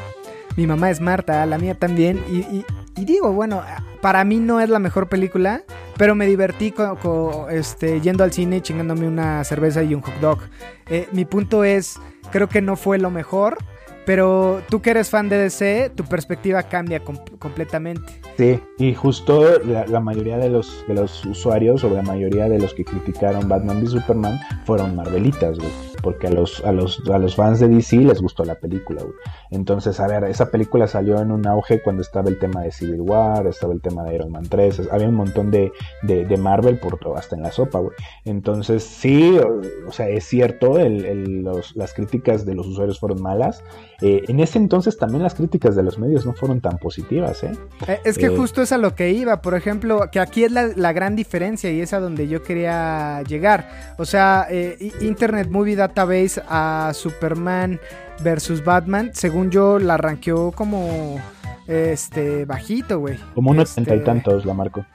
[0.56, 2.24] mi mamá es Marta, la mía también.
[2.30, 2.66] Y, y-
[2.96, 3.62] y digo, bueno,
[4.02, 5.64] para mí no es la mejor película,
[5.98, 10.02] pero me divertí co- co- este, yendo al cine y chingándome una cerveza y un
[10.02, 10.40] hot dog.
[10.90, 11.96] Eh, mi punto es,
[12.32, 13.58] creo que no fue lo mejor.
[14.06, 18.20] Pero tú que eres fan de DC, tu perspectiva cambia com- completamente.
[18.38, 22.60] Sí, y justo la, la mayoría de los, de los usuarios o la mayoría de
[22.60, 25.72] los que criticaron Batman v Superman fueron Marvelitas, güey.
[26.04, 29.16] Porque a los, a, los, a los fans de DC les gustó la película, güey.
[29.52, 33.02] Entonces, a ver, esa película salió en un auge cuando estaba el tema de Civil
[33.02, 36.38] War, estaba el tema de Iron Man 3, es- había un montón de, de, de
[36.38, 37.96] Marvel por todo, hasta en la sopa, güey.
[38.26, 43.00] Entonces, sí, o, o sea, es cierto, el, el- los- las críticas de los usuarios
[43.00, 43.64] fueron malas.
[44.02, 47.52] Eh, en ese entonces también las críticas de los medios no fueron tan positivas, ¿eh?
[47.88, 50.52] Eh, Es que Eh, justo es a lo que iba, por ejemplo, que aquí es
[50.52, 53.94] la, la gran diferencia y es a donde yo quería llegar.
[53.98, 54.48] O sea,
[55.02, 57.80] Internet Movie Database a Superman
[58.24, 61.20] versus Batman, según yo, la ranqueó como
[61.68, 63.18] este bajito, güey.
[63.36, 64.86] Como un Este, ochenta y tantos la marco.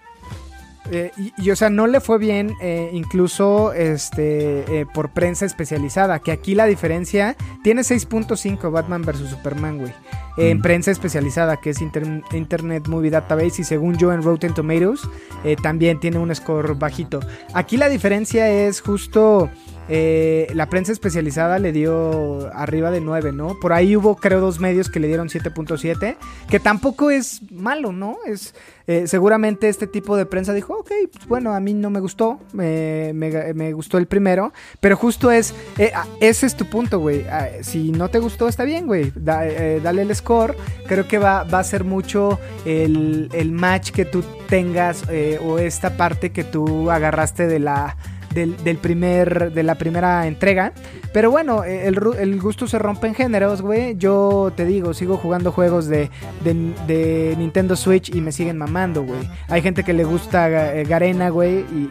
[0.90, 5.44] eh, y, y, o sea, no le fue bien, eh, incluso este eh, por prensa
[5.44, 6.18] especializada.
[6.20, 9.92] Que aquí la diferencia tiene 6.5 Batman vs Superman, güey.
[10.38, 10.62] En Mm.
[10.62, 13.60] prensa especializada, que es Inter- Internet Movie Database.
[13.62, 15.00] Y según yo, en Rotten Tomatoes,
[15.62, 17.20] también tiene un score bajito.
[17.54, 19.50] Aquí la diferencia es justo.
[19.88, 23.58] Eh, la prensa especializada le dio arriba de 9, ¿no?
[23.60, 26.16] Por ahí hubo, creo, dos medios que le dieron 7.7,
[26.48, 28.18] que tampoco es malo, ¿no?
[28.26, 28.54] Es
[28.86, 32.40] eh, seguramente este tipo de prensa dijo, ok, pues bueno, a mí no me gustó,
[32.52, 37.24] me, me- gustó el primero, pero justo es, eh, ah, ese es tu punto, güey.
[37.30, 39.44] Ah, si no te gustó, está bien, güey, Da-
[39.82, 40.56] dale el score.
[40.86, 45.04] Creo que va, va a ser mucho el, el match que tú tengas
[45.42, 47.96] o esta parte que tú agarraste de la
[48.38, 50.72] del, del primer, de la primera entrega.
[51.12, 53.96] Pero bueno, eh, el, el gusto se rompe en géneros, güey.
[53.96, 56.10] Yo te digo, sigo jugando juegos de,
[56.44, 56.54] de,
[56.86, 59.20] de Nintendo Switch y me siguen mamando, güey.
[59.48, 61.90] Hay gente que le gusta eh, Garena, güey, y,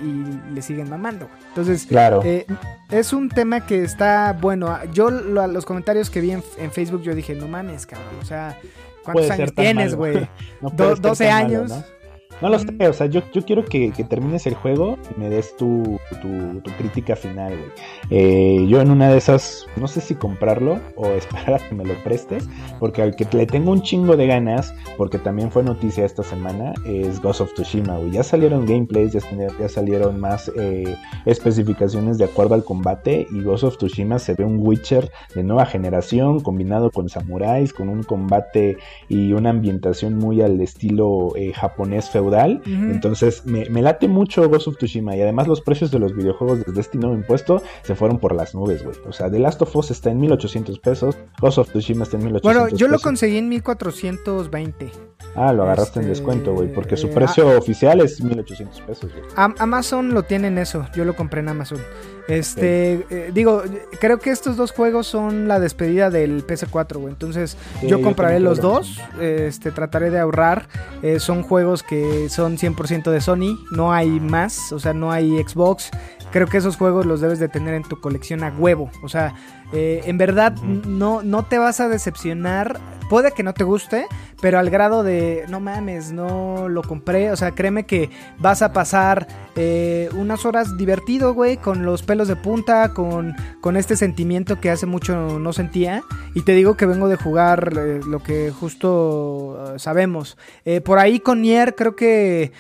[0.52, 1.28] y le siguen mamando.
[1.28, 1.40] güey.
[1.50, 2.22] Entonces, Claro.
[2.24, 2.46] eh,
[2.92, 4.78] es un tema que está bueno.
[4.94, 8.08] Yo lo- los comentarios que vi en, en Facebook, yo dije, no mames, cabrón.
[8.22, 8.58] O sea,
[9.04, 10.28] ¿cuántos años tienes, güey?
[10.62, 11.70] No do- puede ser 12 tan malo, años.
[11.72, 11.97] ¿no?
[12.40, 15.28] No lo sé, o sea, yo, yo quiero que, que termines el juego y me
[15.28, 17.72] des tu, tu, crítica final, güey.
[18.12, 21.84] Eh, yo en una de esas, no sé si comprarlo o esperar a que me
[21.84, 22.48] lo prestes,
[22.80, 26.74] porque al que le tengo un chingo de ganas, porque también fue noticia esta semana,
[26.86, 28.12] es Ghost of Tsushima, güey.
[28.12, 29.22] Ya salieron gameplays, ya,
[29.60, 30.96] ya salieron más eh,
[31.26, 35.66] especificaciones de acuerdo al combate y Ghost of Tsushima se ve un Witcher de nueva
[35.66, 38.78] generación combinado con samuráis, con un combate
[39.10, 42.62] y una ambientación muy al estilo eh, japonés feudal feudal.
[42.66, 46.66] Entonces me, me late mucho Ghost of Tsushima y además los precios de los videojuegos
[46.66, 48.96] desde este nuevo impuesto se fueron por las nubes, güey.
[49.08, 52.24] O sea, The Last of Us está en 1800 pesos, Ghost of Tsushima está en
[52.26, 54.92] 1800 Bueno, yo lo conseguí en 1420.
[55.36, 59.12] Ah, lo agarraste en este, descuento, güey, porque su eh, precio oficial es 1800 pesos,
[59.12, 59.26] güey.
[59.36, 61.80] Amazon lo tiene en eso, yo lo compré en Amazon.
[62.28, 63.64] Este, eh, digo,
[64.00, 67.14] creo que estos dos juegos son la despedida del PS4, güey.
[67.14, 69.02] Entonces, Sí, yo compraré los creo dos.
[69.20, 70.68] Este, trataré de ahorrar.
[71.02, 75.42] Eh, son juegos que son 100% de Sony, no hay más, o sea, no hay
[75.42, 75.90] Xbox.
[76.32, 78.92] Creo que esos juegos los debes de tener en tu colección a huevo.
[79.04, 79.34] O sea,
[79.74, 82.80] eh, en verdad no, no te vas a decepcionar.
[83.10, 84.06] Puede que no te guste,
[84.42, 87.32] pero al grado de no mames, no lo compré.
[87.32, 92.28] O sea, créeme que vas a pasar eh, unas horas divertido, güey, con los pelos
[92.28, 96.04] de punta, con, con este sentimiento que hace mucho no sentía.
[96.36, 100.38] Y te digo que vengo de jugar eh, lo que justo eh, sabemos.
[100.66, 102.52] Eh, por ahí con Nier creo que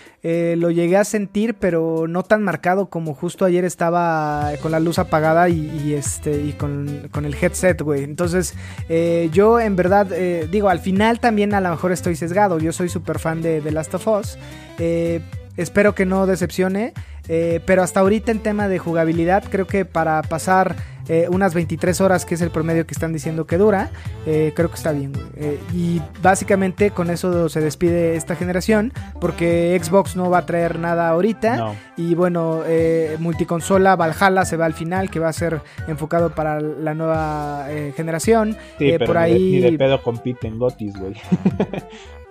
[0.57, 4.99] lo llegué a sentir, pero no tan marcado como justo ayer estaba con la luz
[4.99, 8.03] apagada y, y, este y con, con el headset, güey.
[8.03, 8.53] Entonces,
[8.89, 12.59] eh, yo en verdad, eh, digo, al final también a lo mejor estoy sesgado.
[12.59, 14.37] Yo soy súper fan de The Last of Us.
[14.79, 15.21] Eh,
[15.55, 16.93] espero que no decepcione.
[17.65, 20.77] pero hasta ahorita en tema de jugabilidad, creo que para pasar
[21.09, 23.91] eh, unas 23 horas, que es el promedio que están diciendo que dura,
[24.25, 25.25] eh, creo que está bien, güey.
[25.35, 28.91] Eh, y básicamente con eso se despide esta generación,
[29.21, 31.57] porque Xbox no va a traer nada ahorita.
[31.57, 31.75] No.
[31.95, 36.59] Y bueno, eh, multiconsola Valhalla se va al final, que va a ser enfocado para
[36.61, 38.53] la nueva generación.
[38.77, 41.13] Sí, pero por ahí- ni de pedo compiten Gotis, güey.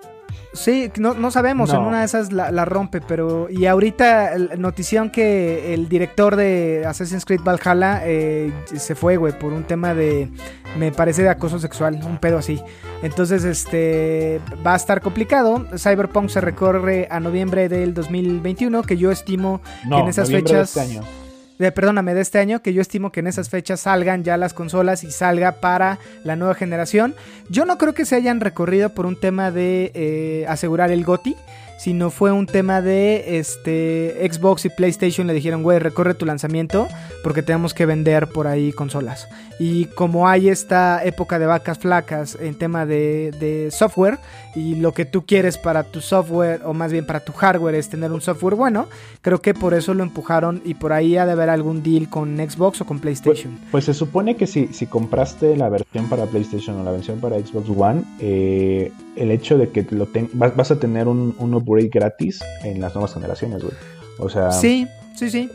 [0.56, 3.48] Sí, no, no sabemos, en una de esas la, la rompe, pero...
[3.50, 9.52] Y ahorita, notición que el director de Assassin's Creed Valhalla eh, se fue, güey, por
[9.52, 10.30] un tema de...
[10.78, 12.60] Me parece de acoso sexual, un pedo así.
[13.02, 14.40] Entonces, este...
[14.66, 15.66] Va a estar complicado.
[15.76, 20.36] Cyberpunk se recorre a noviembre del 2021, que yo estimo No, que en esas de
[20.36, 20.76] fechas...
[20.76, 21.25] este año.
[21.58, 24.54] De- perdóname, de este año, que yo estimo que en esas fechas salgan ya las
[24.54, 27.14] consolas y salga para la nueva generación.
[27.48, 31.36] Yo no creo que se hayan recorrido por un tema de eh, asegurar el GOTI,
[31.78, 36.88] sino fue un tema de este Xbox y PlayStation le dijeron, güey, recorre tu lanzamiento
[37.22, 39.28] porque tenemos que vender por ahí consolas.
[39.58, 44.18] Y como hay esta época de vacas flacas en tema de, de software
[44.56, 47.88] y lo que tú quieres para tu software o más bien para tu hardware es
[47.90, 48.86] tener un software bueno,
[49.20, 52.36] creo que por eso lo empujaron y por ahí ha de haber algún deal con
[52.38, 53.58] Xbox o con Pues, PlayStation.
[53.70, 57.38] pues se supone que si, si compraste la versión para PlayStation o la versión para
[57.38, 61.54] Xbox One, eh, el hecho de que lo ten- vas, vas a tener un, un
[61.54, 63.74] upgrade gratis en las nuevas generaciones, güey.
[64.18, 65.50] O sea, Sí, sí, sí.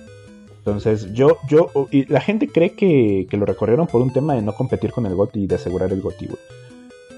[0.59, 4.43] entonces yo, yo, y la gente cree que, que lo recorrieron por un tema de
[4.43, 6.39] no competir con el GOTY y de asegurar el GOTY, güey.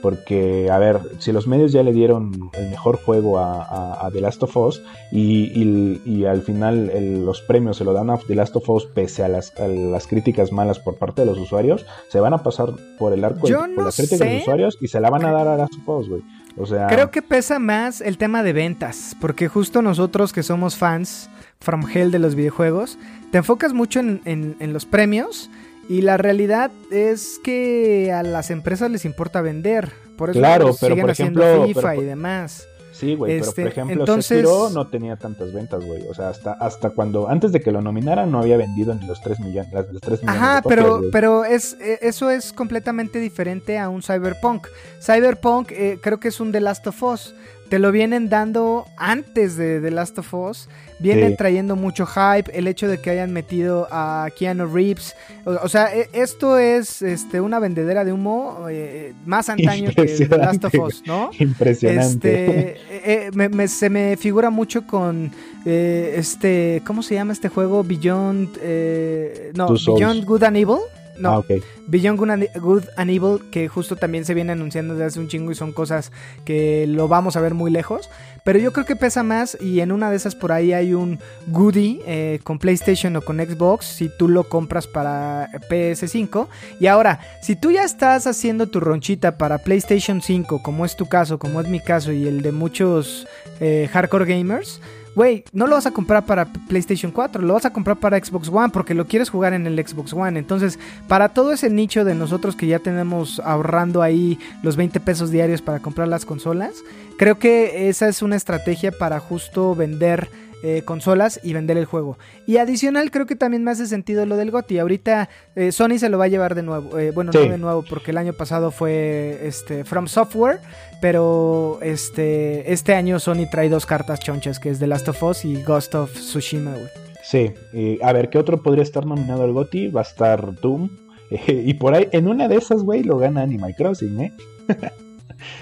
[0.03, 4.11] Porque, a ver, si los medios ya le dieron el mejor juego a, a- a
[4.11, 8.09] The Last of Us y, y- y al final el- los premios se lo dan
[8.09, 11.27] a The Last of Us pese a las, a las críticas malas por parte de
[11.27, 14.41] los usuarios, se van a pasar por el arco por no las críticas de los
[14.41, 16.21] usuarios y se la van a dar a Last of Us, güey.
[16.57, 20.75] O sea, Creo que pesa más el tema de ventas, porque justo nosotros que somos
[20.75, 21.29] fans
[21.61, 22.99] from hell de los videojuegos,
[23.31, 25.49] te enfocas mucho en, en- en los premios
[25.89, 29.91] y la realidad es que a las empresas les importa vender.
[30.17, 32.67] Por eso Claro, siguen pero por haciendo ejemplo, FIFA pero- y demás.
[32.91, 36.03] Sí, güey, Este, pero por ejemplo, entonces- Sekiro no tenía tantas ventas, güey.
[36.07, 39.19] O sea, hasta, hasta cuando, antes de que lo nominaran, no había vendido ni los
[39.19, 42.53] 3 millones, las, los 3 millones Ajá, de copias, pero, pero es, eh, eso es
[42.53, 44.67] completamente diferente a un Cyberpunk.
[45.01, 47.33] Cyberpunk eh, creo que es un The Last of Us.
[47.73, 50.69] Te lo vienen dando antes de The Last of Us.
[50.99, 51.37] Vienen Sí.
[51.37, 52.55] trayendo mucho hype.
[52.55, 55.15] El hecho de que hayan metido a Keanu Reeves.
[55.43, 60.03] O, o sea, e- esto es este, una vendedera de humo eh, más antaño que
[60.05, 61.31] The Last of Us, ¿no?
[61.39, 62.45] Impresionante.
[62.45, 65.31] Este, eh, eh, me- me- se me figura mucho con
[65.65, 67.83] eh, este, ¿cómo se llama este juego?
[67.83, 69.69] Beyond, eh, no.
[69.97, 70.77] Beyond Good and Evil.
[71.17, 71.55] No, Ah.
[71.87, 75.27] Beyond Good and, Good and Evil, que justo también se viene anunciando desde hace un
[75.27, 76.11] chingo y son cosas
[76.45, 78.09] que lo vamos a ver muy lejos.
[78.43, 81.19] Pero yo creo que pesa más y en una de esas por ahí hay un
[81.47, 86.47] goodie eh, con PlayStation o con Xbox si tú lo compras para PS5.
[86.79, 91.07] Y ahora, si tú ya estás haciendo tu ronchita para PlayStation 5, como es tu
[91.07, 93.27] caso, como es mi caso y el de muchos
[93.59, 94.81] eh, hardcore gamers,
[95.15, 98.49] Güey, no lo vas a comprar para PlayStation 4, lo vas a comprar para Xbox
[98.49, 100.39] One porque lo quieres jugar en el Xbox One.
[100.39, 105.29] Entonces, para todo ese nicho de nosotros que ya tenemos ahorrando ahí los 20 pesos
[105.29, 106.83] diarios para comprar las consolas,
[107.17, 110.29] creo que esa es una estrategia para justo vender
[110.63, 112.17] eh, consolas y vender el juego.
[112.47, 114.79] Y adicional creo que también me hace sentido lo del GOTY.
[114.79, 116.97] Ahorita eh, Sony se lo va a llevar de nuevo.
[116.97, 117.39] Eh, bueno, Sí.
[117.39, 120.59] no de nuevo porque el año pasado fue este From Software,
[121.01, 125.45] pero este este año Sony trae dos cartas chonchas que es The Last of Us
[125.45, 126.87] y Ghost of Tsushima, güey.
[127.23, 127.53] Sí,
[128.01, 129.89] a ver, ¿qué otro podría estar nominado al GOTY?
[129.89, 130.89] Va a estar Doom.
[131.47, 134.33] y por ahí, en una de esas, güey, lo gana Animal Crossing, ¿eh?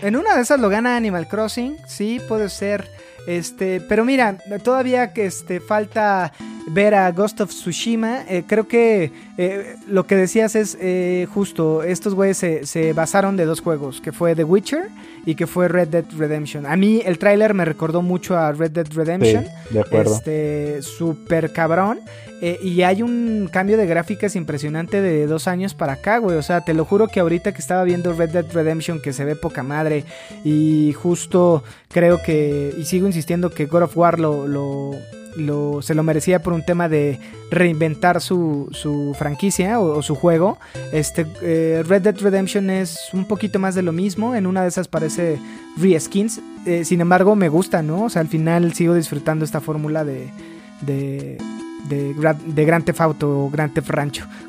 [0.03, 2.87] En una de esas lo gana Animal Crossing, sí, puede ser.
[3.27, 6.31] Este, pero mira, todavía que este, falta
[6.67, 8.23] ver a Ghost of Tsushima.
[8.27, 11.83] eh, creo que eh, lo que decías es eh, justo.
[11.83, 14.89] Estos güeyes se, se basaron de dos juegos, que fue The Witcher
[15.25, 16.65] y que fue Red Dead Redemption.
[16.65, 19.45] A mí el tráiler me recordó mucho a Red Dead Sí, Redemption.
[19.69, 20.15] de acuerdo.
[20.15, 21.99] Este, súper cabrón.
[22.63, 26.37] Y hay un cambio de gráficas impresionante de dos años para acá, güey.
[26.37, 29.25] O sea, te lo juro que ahorita que estaba viendo Red Dead Redemption, que se
[29.25, 30.05] ve poca madre.
[30.43, 34.47] Y justo creo que, y sigo insistiendo que God of War lo,
[35.35, 37.19] lo, se lo merecía por un tema de
[37.49, 40.57] reinventar su, su franquicia o, su juego.
[40.91, 44.35] Este, eh, Red Dead Redemption es un poquito más de lo mismo.
[44.35, 45.39] En una de esas parece
[45.77, 46.41] reskins.
[46.65, 48.05] Eh, sin embargo, me gusta, ¿no?
[48.05, 50.29] O sea, al final sigo disfrutando esta fórmula de,
[50.81, 51.37] de,
[51.89, 52.65] de, de
[53.21, 53.91] o Grand Theft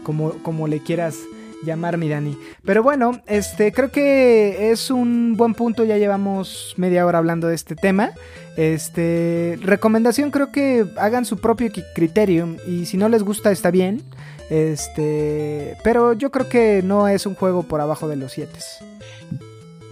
[0.03, 1.17] como, como le quieras
[1.65, 2.37] llamar, mi Dani.
[2.65, 5.85] Pero bueno, este, creo que es un buen punto.
[5.85, 8.13] Ya llevamos media hora hablando de este tema.
[8.57, 12.57] Este, recomendación, creo que hagan su propio criterio.
[12.67, 14.03] Y si no les gusta, está bien.
[14.51, 18.53] Este, pero yo creo que no es un juego por abajo de los 7.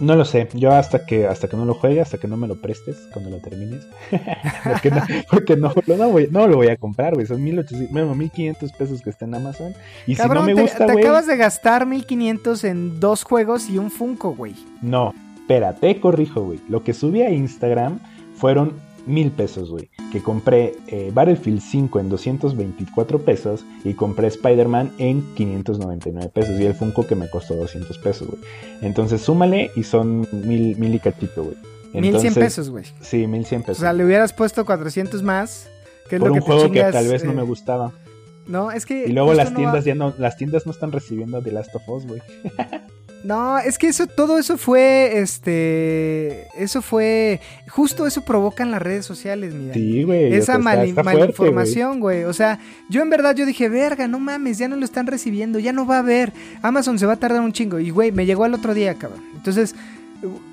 [0.01, 2.47] No lo sé, yo hasta que hasta que no lo juegue, hasta que no me
[2.47, 3.87] lo prestes, cuando lo termines.
[4.63, 7.27] porque no, porque no, no, no voy, no lo voy a comprar, güey.
[7.27, 9.73] Son 1800, bueno, 1500 pesos que está en Amazon.
[10.07, 13.77] Y Cabrón, si no me gusta, te, acabas de gastar 1500 en dos juegos y
[13.77, 14.55] un Funko, güey.
[14.81, 16.59] No, espera, te corrijo, güey.
[16.67, 17.99] Lo que subí a Instagram
[18.35, 18.73] fueron
[19.05, 19.89] mil pesos, güey.
[20.11, 26.59] Que compré eh, Battlefield 5 en 224 pesos y compré Spider-Man en 599 pesos.
[26.59, 28.41] Y el Funko que me costó 200 pesos, güey.
[28.81, 31.55] Entonces súmale y son mil, mil y cachito, güey.
[31.93, 32.85] 1100 Entonces, pesos, güey.
[33.01, 33.81] Sí, 1100 O pesos.
[33.81, 35.67] sea, le hubieras puesto 400 más.
[36.09, 37.41] Que es por lo que un te juego chingas, que tal vez no eh, me
[37.43, 37.91] gustaba.
[38.47, 39.05] No, es que.
[39.07, 41.75] Y luego las no tiendas va- ya no, las tiendas no están recibiendo The Last
[41.75, 42.21] of Us, güey.
[43.23, 49.05] No, es que eso, todo eso fue, este, eso fue, justo eso provocan las redes
[49.05, 49.73] sociales, mira.
[49.73, 50.33] Sí, güey.
[50.33, 52.23] Esa mal- malinformación, güey.
[52.23, 55.59] O sea, yo en verdad yo dije, verga, no mames, ya no lo están recibiendo,
[55.59, 56.33] ya no va a haber.
[56.61, 57.79] Amazon se va a tardar un chingo.
[57.79, 59.21] Y, güey, me llegó el otro día, cabrón.
[59.35, 59.75] Entonces,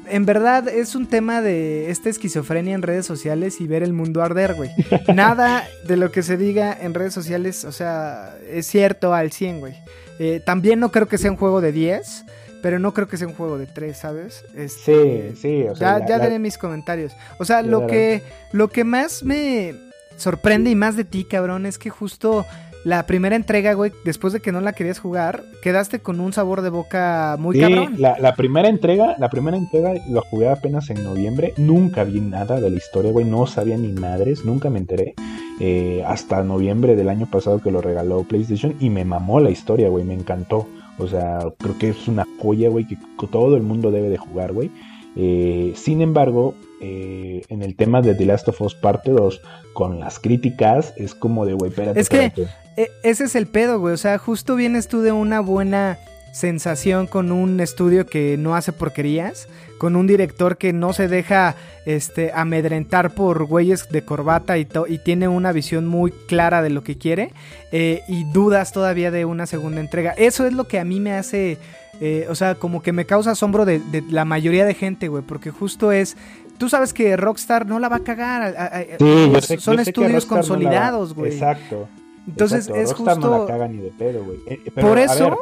[0.09, 4.23] en verdad es un tema de esta esquizofrenia en redes sociales y ver el mundo
[4.23, 4.71] arder, güey.
[5.15, 9.61] Nada de lo que se diga en redes sociales, o sea, es cierto al 100,
[9.61, 9.75] güey.
[10.19, 12.25] Eh, también no creo que sea un juego de 10,
[12.63, 14.45] pero no creo que sea un juego de 3, ¿sabes?
[14.55, 17.13] Este, Sí, sí, o sea, ya, la- ya la- daré mis comentarios.
[17.39, 19.75] O sea, Ya lo que, lo que más me
[20.17, 22.45] sorprende y más de ti, cabrón, es que justo
[22.85, 26.63] la primera entrega, güey, después de que no la querías jugar, quedaste con un sabor
[26.63, 27.95] de boca muy Sí, cabrón.
[27.99, 31.55] La, la primera entrega, la primera entrega la jugué apenas en noviembre.
[31.57, 33.27] Nunca vi nada de la historia, güey.
[33.27, 35.15] No sabía ni madres, nunca me enteré.
[35.61, 39.89] Eh, hasta noviembre del año pasado que lo regaló PlayStation y me mamó la historia,
[39.89, 40.05] güey.
[40.05, 40.69] Me encantó.
[40.99, 42.97] O sea, creo que es una joya, güey, que
[43.31, 44.71] todo el mundo debe de jugar, güey.
[45.17, 49.41] Eh, sin embargo, eh, en el tema de The Last of Us Parte 2,
[49.73, 52.53] con las críticas, es como de, güey, espérate, Es que- espérate.
[52.77, 53.95] E- ese es el pedo, güey.
[53.95, 55.99] O sea, justo vienes tú de una buena
[56.33, 61.55] sensación con un estudio que no hace porquerías, con un director que no se deja
[61.87, 66.83] este, amedrentar por güeyes de corbata y, y tiene una visión muy clara de lo
[66.83, 67.33] que quiere,
[67.73, 70.13] eh, y dudas todavía de una segunda entrega.
[70.17, 71.59] Eso es lo que a mí me hace,
[72.01, 75.23] eh, o sea, como que me causa asombro de, de la mayoría de gente, güey,
[75.23, 76.17] porque justo es...
[76.59, 78.43] Tú sabes que Rockstar no la va a cagar.
[78.43, 81.33] a- a- a- Sí, yo sé- yo son que estudios no la consolidados, güey.
[81.33, 81.89] Exacto.
[82.27, 83.31] Entonces Exacto, es Rockstar justo...
[83.31, 84.39] no la caga ni de pedo, güey.
[84.47, 85.39] Eh, Por eso, ver.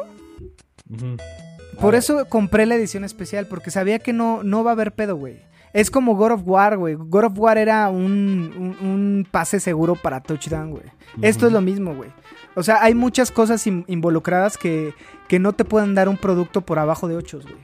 [1.79, 5.15] Por eso compré la edición especial, porque sabía que no, no va a haber pedo,
[5.15, 5.41] güey.
[5.73, 6.95] Es como God of War, güey.
[6.95, 10.85] God of War era un, un- un pase seguro para touchdown, güey.
[11.21, 12.09] Esto es lo mismo, güey.
[12.55, 14.93] O sea, hay muchas cosas in- involucradas que,
[15.27, 17.55] que no te pueden dar un producto por abajo de 8, güey.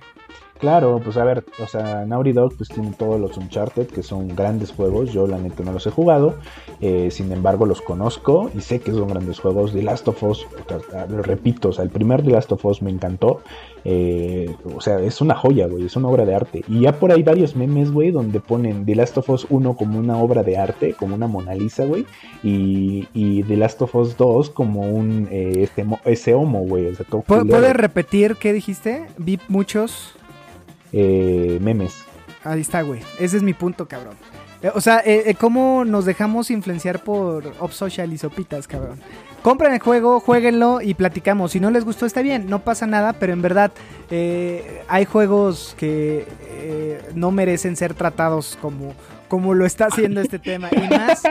[0.64, 4.30] Claro, pues a ver, o sea, Naughty Dog pues tiene todos los Uncharted, que son
[4.30, 6.36] grandes juegos, yo la neta no los he jugado,
[6.80, 9.74] eh, sin embargo los conozco y sé que son grandes juegos.
[9.74, 10.48] The Last of Us,
[10.90, 13.42] sea, lo repito, o sea, el primer The Last of Us me encantó,
[13.84, 16.64] eh, o sea, es una joya, güey, es una obra de arte.
[16.70, 20.00] Y ya por ahí varios memes, güey, donde ponen The Last of Us 1 como
[20.00, 22.06] una obra de arte, como una Mona Lisa, güey,
[22.42, 26.86] y, y The Last of Us 2 como un, eh, ese, mo- ese homo, güey,
[26.88, 27.48] o sea, todo ¿Pu- culero.
[27.50, 29.08] ¿Puedes repetir qué dijiste?
[29.18, 30.14] Vi muchos.
[30.94, 32.06] Eh, memes.
[32.44, 33.02] Ahí está, güey.
[33.20, 34.16] Ese es mi punto, cabrón.
[34.62, 39.00] Eh, O sea, eh, eh, cómo nos dejamos influenciar por Upsocial y Sopitas, cabrón.
[39.42, 41.52] Compren el juego, jueguenlo y platicamos.
[41.52, 43.72] Si no les gustó, está bien, no pasa nada, pero en verdad
[44.88, 46.26] hay juegos que
[47.14, 48.94] no merecen ser tratados como,
[49.28, 50.70] como lo está haciendo este tema.
[50.72, 51.24] Y más,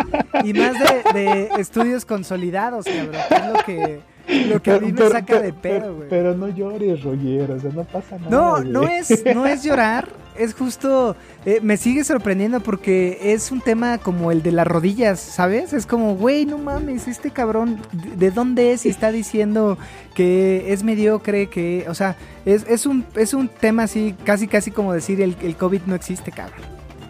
[0.45, 3.15] y más de, de estudios consolidados, cabrón.
[3.31, 6.09] es lo que, lo que a mí me saca de pedo, güey.
[6.09, 8.31] pero no llores, Roger, o sea, no pasa nada.
[8.31, 13.61] No, no es, no es llorar, es justo, eh, me sigue sorprendiendo porque es un
[13.61, 15.73] tema como el de las rodillas, ¿sabes?
[15.73, 18.87] Es como, güey, no mames, este cabrón, ¿de, de dónde es?
[18.87, 19.79] Y está diciendo
[20.15, 24.71] que es mediocre, que, o sea, es, es, un, es un tema así, casi, casi
[24.71, 26.63] como decir el, el COVID no existe, cabrón.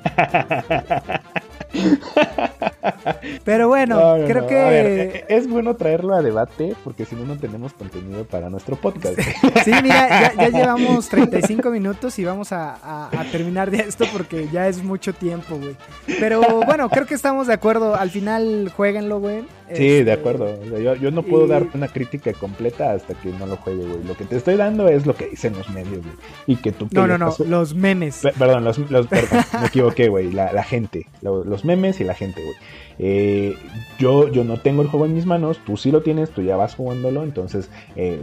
[3.44, 4.48] Pero bueno, No, no, creo no.
[4.48, 4.54] que...
[4.54, 8.76] Ver, eh, es bueno traerlo a debate porque si no, no tenemos contenido para nuestro
[8.76, 9.18] podcast.
[9.64, 14.04] Sí, mira, ya, ya llevamos 35 minutos y vamos a, a- a terminar de esto
[14.12, 15.76] porque ya es mucho tiempo, güey.
[16.20, 17.94] Pero bueno, creo que estamos de acuerdo.
[17.94, 19.44] Al final, jueguenlo, güey.
[19.74, 20.44] Sí, Este, de acuerdo.
[20.64, 23.56] O sea, yo, yo no puedo y- darte una crítica completa hasta que no lo
[23.56, 24.04] juegue, güey.
[24.04, 26.14] Lo que te estoy dando es lo que dicen los medios, güey.
[26.46, 26.88] Y que tú...
[26.92, 28.18] No, no, no, los memes.
[28.22, 30.32] Pe- Perdón, los, los- perdón, me equivoqué, güey.
[30.32, 32.56] La, la gente, lo- los memes y la gente, güey.
[32.98, 33.56] Eh,
[33.98, 36.56] yo, yo no tengo el juego en mis manos, tú sí lo tienes, tú ya
[36.56, 38.20] vas jugándolo, entonces eh,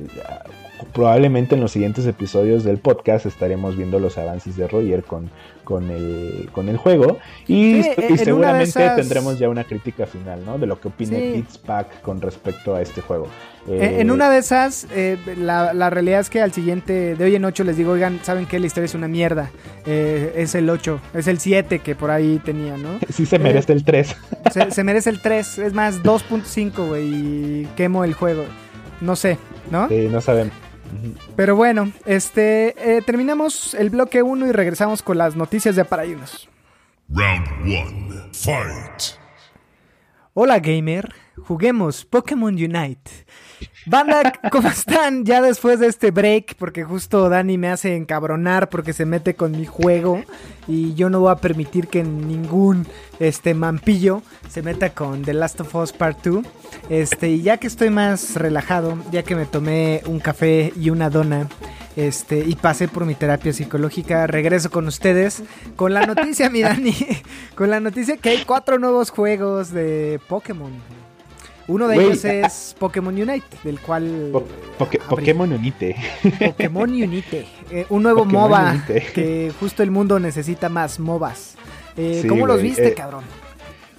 [0.94, 5.30] probablemente en los siguientes episodios del podcast estaremos viendo los avances de Roger con,
[5.70, 10.44] con, el, con el juego y, Sí, y seguramente esas- tendremos ya una crítica final,
[10.44, 10.58] ¿no?
[10.58, 11.46] De lo que opina Sí.
[11.64, 13.28] Pack con respecto a este juego.
[13.68, 17.24] En- Eh, En una de esas, eh, la, la realidad es que al siguiente, de
[17.24, 18.58] hoy en 8, les digo, oigan, ¿saben qué?
[18.60, 19.52] La historia es una mierda.
[19.86, 22.98] Eh, es el 8, es el 7 que por ahí tenía, ¿no?
[23.14, 24.16] Sí se merece el 3.
[24.52, 28.46] Se, se merece el 3, es más, 2.5, güey, y quemo el juego.
[29.02, 29.38] No sé,
[29.70, 29.88] ¿no?
[29.88, 30.54] Sí, no sabemos.
[31.36, 36.06] Pero bueno, este eh, terminamos el bloque 1 y regresamos con las noticias de para
[36.06, 36.50] irnos.
[37.10, 39.20] Round one, fight.
[40.34, 41.14] Hola gamer,
[41.46, 43.12] juguemos Pokémon Unite.
[43.86, 45.26] Banda, ¿cómo están?
[45.26, 49.52] Ya después de este break, porque justo Dani me hace encabronar porque se mete con
[49.52, 50.24] mi juego
[50.68, 52.86] y yo no voy a permitir que ningún
[53.20, 56.46] este mampillo se meta con The Last of Us Part 2.
[56.90, 61.10] Este, y ya que estoy más relajado, ya que me tomé un café y una
[61.10, 61.48] dona,
[61.96, 65.44] este, y pasé por mi terapia psicológica, regreso con ustedes
[65.76, 66.96] con la noticia, mi Dani,
[67.56, 70.99] con la noticia que hay cuatro nuevos juegos de Pokémon.
[71.70, 74.44] Uno de ellos es Pokémon Unite, del cual Po-
[74.78, 75.08] Poké- abrí.
[75.10, 75.96] Pokémon Unite.
[76.48, 79.06] Pokémon Unite, eh, un nuevo Pokémon MOBA Unite.
[79.14, 81.56] que justo el mundo necesita más MOBAs.
[81.96, 83.24] Eh, Sí, ¿Cómo los viste, eh, cabrón?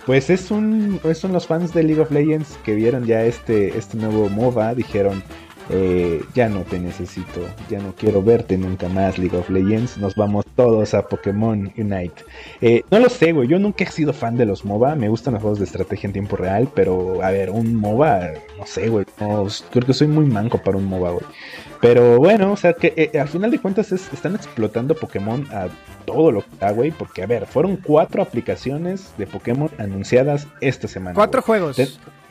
[0.07, 3.77] Pues es un, pues son los fans de League of Legends que vieron ya este,
[3.79, 5.23] este nuevo MOBA, dijeron,
[5.71, 7.41] eh, ya no te necesito,
[7.71, 12.25] ya no quiero verte nunca más League of Legends, nos vamos todos a Pokémon Unite.
[12.61, 15.35] Eh, no lo sé, güey, yo nunca he sido fan de los MOBA, me gustan
[15.35, 19.07] los juegos de estrategia en tiempo real, pero a ver, un MOBA, no sé, güey,
[19.21, 21.25] no, creo que soy muy manco para un MOBA, güey.
[21.81, 25.69] Pero bueno, o sea que eh, al final de cuentas es- están explotando Pokémon a
[26.05, 30.89] todo lo que da, güey, porque a ver, fueron cuatro aplicaciones de Pokémon anunciadas esta
[30.89, 31.15] semana.
[31.15, 31.79] Cuatro juegos.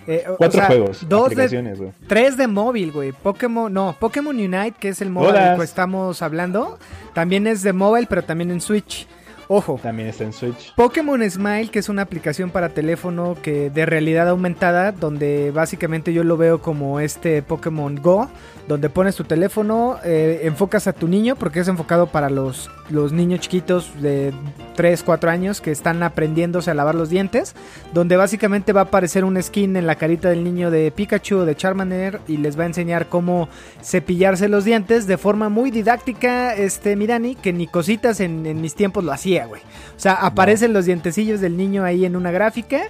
[0.07, 3.11] Eh, Cuatro o sea, juegos, Dos de, tres de móvil, güey.
[3.11, 6.79] Pokémon, no, Pokémon Unite, que es el MOBA del que estamos hablando,
[7.13, 9.07] también es de móvil, pero también en Switch.
[9.51, 10.75] Ojo, También está en Switch.
[10.75, 16.23] Pokémon Smile, que es una aplicación para teléfono que de realidad aumentada, donde básicamente yo
[16.23, 18.29] lo veo como este Pokémon Go,
[18.69, 23.11] donde pones tu teléfono, eh, enfocas a tu niño, porque es enfocado para los, los
[23.11, 24.31] niños chiquitos de
[24.75, 27.55] 3, 4 años que están aprendiéndose a lavar los dientes,
[27.95, 31.45] donde básicamente va a aparecer un skin en la carita del niño de Pikachu o
[31.45, 33.49] de Charmander y les va a enseñar cómo
[33.83, 38.75] cepillarse los dientes de forma muy didáctica, este Mirani, que ni cositas en, en mis
[38.75, 39.63] tiempos lo hacía, güey.
[39.97, 42.81] O sea, aparecen los dientecillos del niño ahí en una gráfica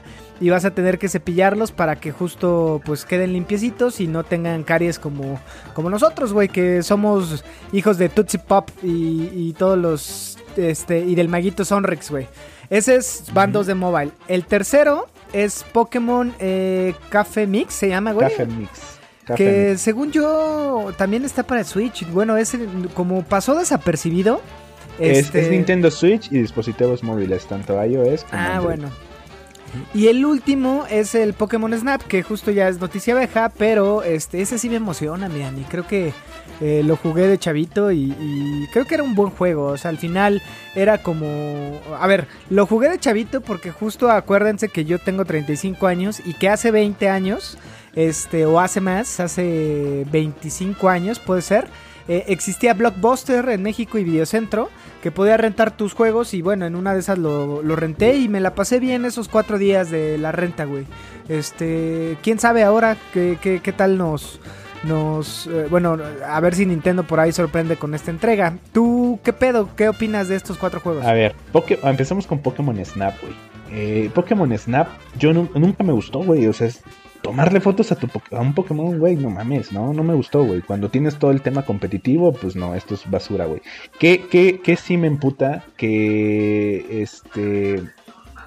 [0.42, 4.64] y vas a tener que cepillarlos para que justo pues queden limpiecitos y no tengan
[4.64, 5.40] caries como,
[5.74, 11.16] como nosotros, güey, que somos hijos de Tootsie Pop y, y todos los, este, y
[11.16, 12.28] del maguito Sonrix, güey.
[12.70, 14.12] Ese es bandos de mobile.
[14.28, 18.30] El tercero es Pokémon eh, Café Mix, se llama, güey.
[18.30, 18.70] Café Mix.
[19.26, 19.82] Café Que Mix.
[19.82, 22.08] según yo también está para Switch.
[22.12, 22.56] Bueno, es
[22.94, 24.42] como pasó desapercibido.
[25.00, 28.78] Es, este- es Nintendo Switch y dispositivos móviles, tanto iOS como Ah, Android.
[28.80, 29.09] bueno.
[29.94, 34.42] Y el último es el Pokémon Snap, que justo ya es noticia vieja, pero este,
[34.42, 36.14] ese sí me emociona, miran, y creo que
[36.62, 39.68] eh, lo jugué de chavito y, y creo que era un buen juego.
[39.68, 40.42] O sea, al final
[40.76, 41.80] era como...
[42.00, 46.34] A ver, lo jugué de chavito porque justo acuérdense que yo tengo 35 años y
[46.34, 47.58] que hace 20 años,
[47.96, 51.68] este, o hace más, hace 25 años puede ser,
[52.10, 54.70] eh, existía Blockbuster en México y Videocentro,
[55.02, 58.28] que podía rentar tus juegos y bueno, en una de esas lo, lo renté y
[58.30, 60.86] me la pasé bien esos cuatro días de la renta, güey.
[61.30, 64.40] Este, quién sabe ahora qué, qué, qué tal nos...
[64.86, 68.56] Nos, eh, bueno, a ver si Nintendo por ahí sorprende con esta entrega.
[68.72, 69.68] ¿Tú qué pedo?
[69.76, 71.06] ¿Qué opinas de estos cuatro juegos?
[71.06, 71.36] A ver,
[71.84, 73.34] empezamos con Pokémon Snap, güey.
[73.74, 74.88] Eh, Pokémon Snap,
[75.18, 76.48] yo nu- nunca me gustó, güey.
[76.48, 76.70] O sea,
[77.22, 80.62] tomarle fotos a, tu, a un Pokémon, güey, no mames, no, no me gustó, güey.
[80.62, 83.62] Cuando tienes todo el tema competitivo, pues no, esto es basura, güey.
[84.00, 85.64] ¿Qué, qué, qué sí me emputa?
[85.78, 87.84] Que este.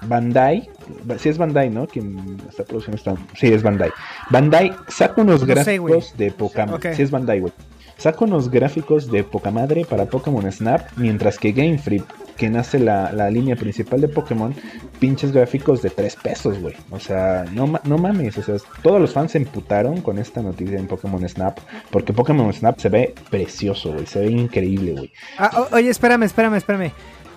[0.05, 0.69] Bandai,
[1.17, 1.87] si es Bandai, ¿no?
[1.87, 3.15] Quien está produciendo esta.
[3.37, 3.89] Sí, es Bandai.
[4.29, 6.75] Bandai saca unos No sé, gráficos de Pokémon.
[6.75, 6.87] Ok.
[6.93, 7.53] Si es Bandai, güey.
[7.97, 12.03] Saca unos gráficos de poca madre para Pokémon Snap, mientras que Game Freak,
[12.37, 14.53] quien hace la, la línea principal de Pokémon,
[14.99, 16.75] pinches gráficos de 3 pesos, güey.
[16.91, 20.77] O sea, no, no mames, o sea, todos los fans se emputaron con esta noticia
[20.77, 21.59] en Pokémon Snap,
[21.91, 25.11] porque Pokémon Snap se ve precioso, güey, se ve increíble, güey.
[25.37, 26.91] Ah, oye, espérame, espérame, espérame.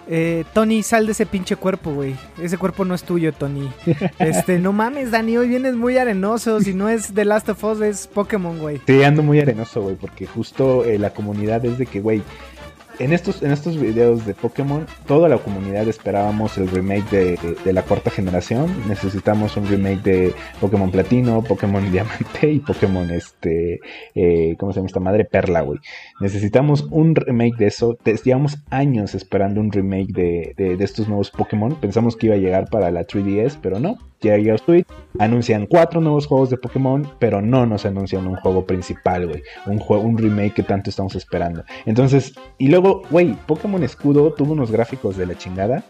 [0.09, 2.15] Eh, Tony, sal de ese pinche cuerpo, güey.
[2.41, 3.69] Ese cuerpo no es tuyo, Tony.
[4.19, 6.61] Este, no mames, Dani, hoy vienes muy arenoso.
[6.61, 8.81] Si no es The Last of Us, es Pokémon, güey.
[8.87, 12.23] Sí, ando muy arenoso, güey, porque justo eh, la comunidad es de que, güey,
[12.99, 17.73] en estos, en estos videos de Pokémon, toda la comunidad esperábamos el remake de, de-
[17.73, 18.75] la cuarta generación.
[18.89, 23.81] Necesitamos un remake de Pokémon Platino, Pokémon Diamante y Pokémon, este,
[24.15, 25.25] eh, ¿cómo se llama esta madre?
[25.25, 25.79] Perla, güey.
[26.21, 27.97] Necesitamos un remake de eso.
[28.25, 31.75] Llevamos años esperando un remake de- de estos nuevos Pokémon.
[31.77, 33.99] Pensamos que iba a llegar para la 3DS, pero no.
[34.21, 34.87] Llegó Switch.
[35.19, 39.43] Anuncian cuatro nuevos juegos de Pokémon, pero no nos anuncian un juego principal, güey.
[39.67, 41.65] Un, un remake que tanto estamos esperando.
[41.87, 45.85] Entonces, y luego, güey, Pokémon Escudo tuvo unos gráficos de la chingada.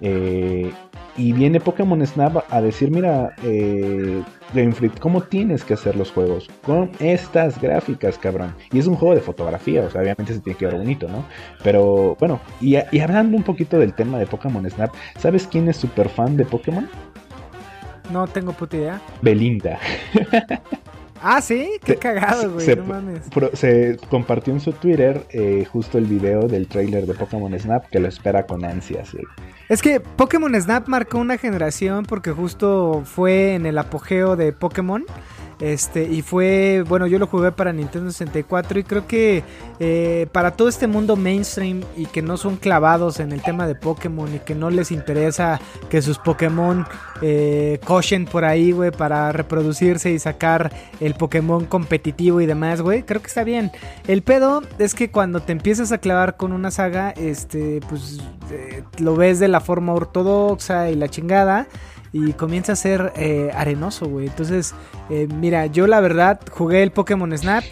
[0.00, 0.72] eh,
[1.18, 4.22] y viene Pokémon Snap a decir, mira, eh,
[4.52, 6.50] Game Freak, ¿cómo tienes que hacer los juegos?
[6.62, 8.54] Con estas gráficas, cabrón.
[8.70, 11.24] Y es un juego de fotografía, o sea, obviamente se tiene que ver bonito, ¿no?
[11.62, 15.78] Pero bueno, y, y hablando un poquito del tema de Pokémon Snap, ¿sabes quién es
[15.78, 16.86] súper fan de Pokémon?
[18.10, 19.00] No tengo puta idea.
[19.22, 19.78] Belinda.
[21.22, 22.64] Ah, sí, qué Se- cagado, güey.
[22.66, 23.20] se- No mames.
[23.34, 27.86] Pro- se compartió en su Twitter eh, justo el video del trailer de Pokémon Snap
[27.90, 29.12] que lo espera con ansias.
[29.12, 29.24] güey.
[29.68, 35.04] Es que Pokémon Snap marcó una generación porque justo fue en el apogeo de Pokémon.
[35.58, 39.42] Este, y fue, bueno, yo lo jugué para Nintendo 64 y creo que
[39.80, 43.74] eh, para todo este mundo mainstream y que no son clavados en el tema de
[43.74, 46.86] Pokémon y que no les interesa que sus Pokémon
[47.22, 53.04] eh, cochen por ahí, güey, para reproducirse y sacar el Pokémon competitivo y demás, güey,
[53.04, 53.70] creo que está bien.
[54.06, 58.82] El pedo es que cuando te empiezas a clavar con una saga, este, pues eh,
[58.98, 61.66] lo ves de la forma ortodoxa y la chingada.
[62.12, 64.26] Y comienza a ser eh, arenoso, güey.
[64.26, 64.74] Entonces,
[65.10, 67.64] eh, mira, yo la verdad jugué el Pokémon Snap.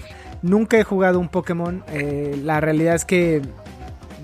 [0.43, 1.83] Nunca he jugado un Pokémon.
[1.89, 3.43] eh, la realidad es que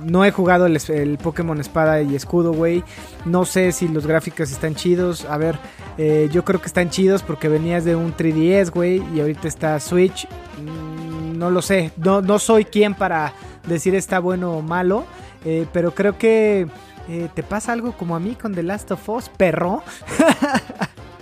[0.05, 2.83] no he jugado el, Pokémon Espada y Escudo, güey.
[3.25, 5.25] No sé si los gráficos están chidos.
[5.27, 5.59] A ver,
[6.31, 9.03] yo creo que están chidos porque venías de un 3DS, güey.
[9.15, 10.27] Y ahorita está Switch.
[10.59, 11.93] Mm, no lo sé.
[11.99, 13.35] No, no soy quien para
[13.67, 15.05] decir está bueno o malo.
[15.73, 16.67] pero creo que
[17.11, 19.83] eh, te pasa algo como a mí con The Last of Us, perro.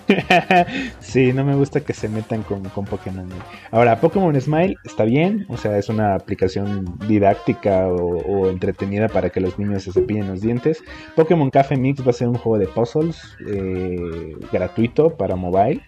[1.00, 3.26] sí, no me gusta que se metan con, Pokémon.
[3.70, 9.40] Ahora, Pokémon Smile está bien, o sea, es una aplicación didáctica o, entretenida para que
[9.40, 10.84] los niños se cepillen los dientes.
[11.16, 15.82] Pokémon Café Mix va a ser un juego de puzzles eh, gratuito para mobile.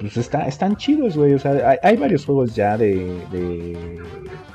[0.00, 1.34] Pues está, están chidos, güey.
[1.34, 3.98] O sea, hay, hay varios juegos ya de, de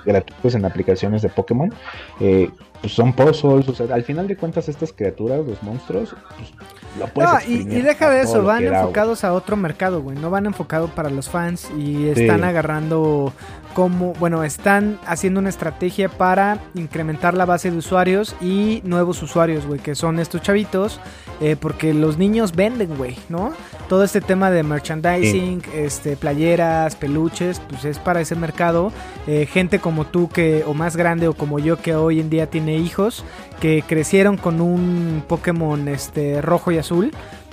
[0.04, 1.72] gratuitos en aplicaciones de Pokémon.
[2.20, 2.50] Eh,
[2.82, 6.52] pues son puzzles, o sea, al final de cuentas estas criaturas, los monstruos, pues
[7.00, 10.18] lo puedes No, y, deja de eso, van da, enfocados a otro mercado, güey.
[10.18, 12.46] No van enfocados para los fans y están Sí.
[12.46, 13.34] agarrando
[13.76, 19.68] como, bueno, están haciendo una estrategia para incrementar la base de usuarios y nuevos usuarios,
[19.68, 21.02] güey, que son estos chavitos,
[21.42, 23.52] eh, porque los niños venden, güey, ¿no?
[23.90, 28.94] Todo este tema de merchandising, este, playeras, peluches, pues es para ese mercado.
[29.28, 32.50] Eh, gente como tú que, o más grande, o como yo que hoy en día
[32.50, 33.26] tiene hijos,
[33.60, 37.12] que crecieron con un Pokémon este, rojo y azul.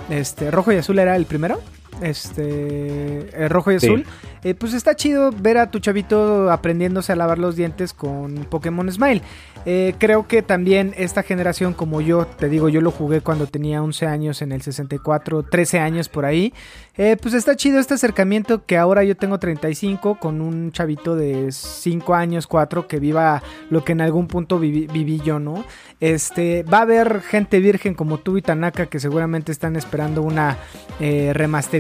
[0.08, 1.58] Este, rojo y azul era el primero.
[2.01, 3.86] Este, el rojo y Sí.
[3.86, 4.07] azul.
[4.45, 8.90] Eh, pues está chido ver a tu chavito aprendiéndose a lavar los dientes con Pokémon
[8.90, 9.22] Smile.
[9.64, 13.80] Eh, creo que también esta generación, como yo, te digo, yo lo jugué cuando tenía
[13.80, 16.53] 11 años en el 64, 13 años por ahí.
[16.97, 21.53] Eh, pues está chido este acercamiento que ahora yo tengo 35 con un chavito de
[21.53, 25.64] 5 años, 4 que viva lo que en algún punto viví, viví yo, ¿no?
[26.01, 30.57] Este, va a haber gente virgen como tú y Tanaka que seguramente están esperando una
[30.99, 31.30] eh,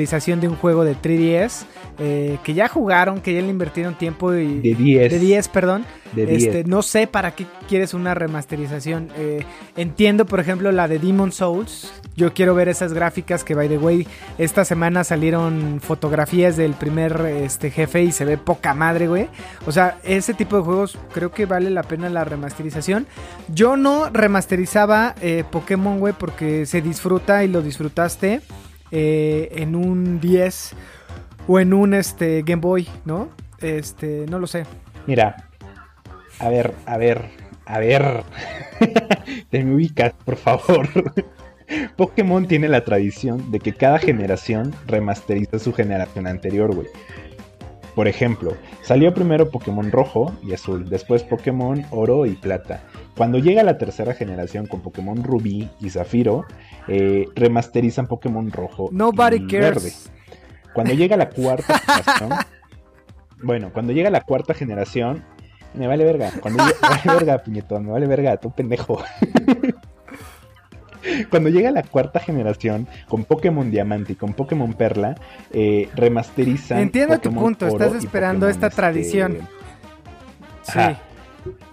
[0.02, 1.64] remasterización de un juego de 3DS
[1.98, 4.60] eh, que ya jugaron, que ya le invirtieron tiempo y...
[4.60, 5.12] De 10.
[5.12, 5.84] De 10, perdón.
[6.12, 6.42] De 10.
[6.42, 9.08] Este, no sé para qué quieres una remasterización.
[9.16, 9.44] Eh,
[9.76, 11.92] entiendo, por ejemplo, la de Demon Souls.
[12.16, 14.06] Yo quiero ver esas gráficas que, by the way,
[14.38, 19.28] esta semana salieron fotografías del primer este, jefe y se ve poca madre, güey.
[19.66, 23.06] O sea, ese tipo de juegos creo que vale la pena la remasterización.
[23.48, 28.40] Yo no remasterizaba eh, Pokémon, güey, porque se disfruta y lo disfrutaste
[28.92, 30.74] eh, en un 10
[31.48, 33.30] o en un este, Game Boy, ¿no?
[33.60, 34.64] Este, no lo sé.
[35.06, 35.48] Mira,
[36.38, 37.24] a ver, a ver,
[37.66, 38.22] a ver.
[39.50, 40.88] Te me ubicas, por favor.
[41.96, 46.88] Pokémon tiene la tradición de que cada generación remasteriza su generación anterior, güey.
[47.94, 52.82] Por ejemplo, salió primero Pokémon rojo y azul, después Pokémon oro y plata.
[53.16, 56.46] Cuando llega la tercera generación con Pokémon rubí y zafiro,
[56.88, 59.60] eh, remasterizan Pokémon rojo Nobody y cares.
[59.60, 59.92] verde.
[60.74, 62.30] Cuando llega la cuarta generación,
[63.42, 65.24] bueno, cuando llega la cuarta generación,
[65.74, 66.30] me vale verga.
[66.40, 69.02] Cuando me vale verga, puñetón, me vale verga, tú pendejo.
[71.30, 75.16] Cuando llega la cuarta generación con Pokémon Diamante y con Pokémon Perla,
[75.50, 76.78] eh, remasterizan.
[76.78, 79.38] Entiendo tu punto, Oro estás esperando Pokémon, esta este, tradición.
[80.62, 80.78] Sí.
[80.78, 81.00] Ajá.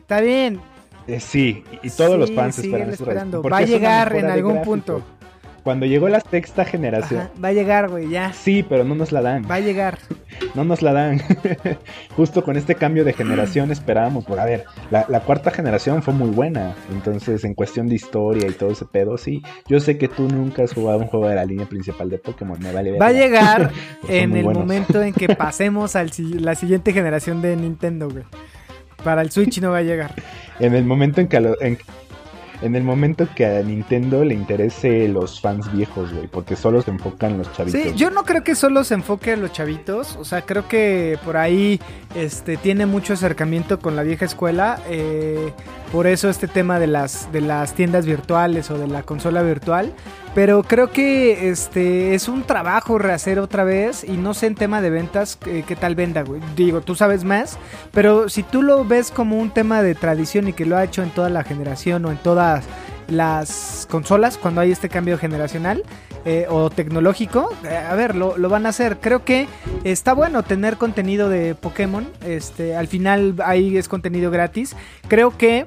[0.02, 0.60] Está bien.
[1.16, 3.42] Eh, sí, y, todos los Sí, fans síguele esperan esperando.
[3.44, 5.02] Va a llegar en algún punto.
[5.64, 8.32] Cuando llegó la sexta generación, Ajá, va a llegar, güey, ya.
[8.32, 9.46] sí, pero no nos la dan.
[9.50, 9.98] Va a llegar.
[10.56, 11.22] No nos la dan.
[12.16, 14.24] Justo con este cambio de generación esperábamos.
[14.24, 16.76] Por a ver, la, la cuarta generación fue muy buena.
[16.92, 19.44] Entonces, en cuestión de historia y todo ese pedo, sí.
[19.68, 22.58] Yo sé que tú nunca has jugado un juego de la línea principal de Pokémon.
[22.62, 23.72] Me vale Va a llegar
[24.08, 24.64] en el buenos.
[24.64, 28.24] momento en que pasemos a la siguiente generación de Nintendo, güey.
[29.04, 30.14] Para el Switch no va a llegar.
[30.60, 31.78] En el momento en que lo- en,
[32.62, 36.92] en el momento que a Nintendo le interese los fans viejos, güey, porque solo se
[36.92, 37.82] enfocan en los chavitos.
[37.82, 40.18] Sí, yo no creo que solo se enfoque en los chavitos.
[40.18, 41.80] O sea, creo que por ahí
[42.16, 44.80] este, tiene mucho acercamiento con la vieja escuela.
[44.90, 45.54] eh,
[45.92, 49.92] por eso este tema de las, de las tiendas virtuales o de la consola virtual.
[50.36, 54.04] Pero creo que este es un trabajo rehacer otra vez.
[54.04, 56.42] Y no sé en tema de ventas eh, qué tal venda, güey.
[56.56, 57.58] Digo, tú sabes más.
[57.92, 61.02] Pero si tú lo ves como un tema de tradición y que lo ha hecho
[61.02, 62.49] en toda la generación o en todas
[63.08, 65.84] las consolas cuando hay este cambio generacional
[66.26, 68.98] eh, o tecnológico, eh, a ver, lo, lo van a hacer.
[69.00, 69.48] Creo que
[69.84, 72.08] está bueno tener contenido de Pokémon.
[72.26, 74.76] Este, al final ahí es contenido gratis.
[75.08, 75.66] Creo que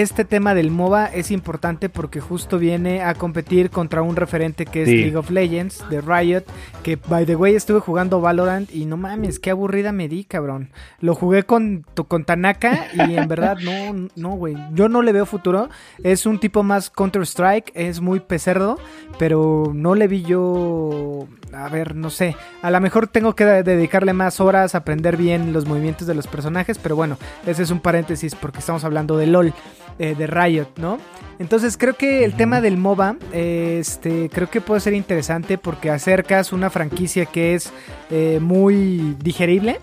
[0.00, 4.82] este tema del MOBA es importante porque justo viene a competir contra un referente que
[4.82, 4.96] es Sí.
[4.96, 6.42] League of Legends de Riot.
[6.82, 10.70] Que by the way estuve jugando Valorant y no mames, qué aburrida me di, cabrón.
[11.00, 14.56] Lo jugué con, con Tanaka y en verdad no, no, güey.
[14.72, 15.68] Yo no le veo futuro.
[16.02, 18.78] Es un tipo más Counter-Strike, es muy pecerdo,
[19.18, 21.26] pero no le vi yo.
[21.52, 22.36] A ver, no sé.
[22.62, 26.14] A lo mejor tengo que de- dedicarle más horas a aprender bien los movimientos de
[26.14, 27.16] los personajes, pero bueno,
[27.46, 29.54] ese es un paréntesis porque estamos hablando de LOL,
[29.98, 30.98] eh, de Riot, ¿no?
[31.38, 35.90] Entonces creo que el tema del MOBA, eh, este, creo que puede ser interesante porque
[35.90, 37.72] acercas una franquicia que es
[38.10, 39.80] eh, muy digerible,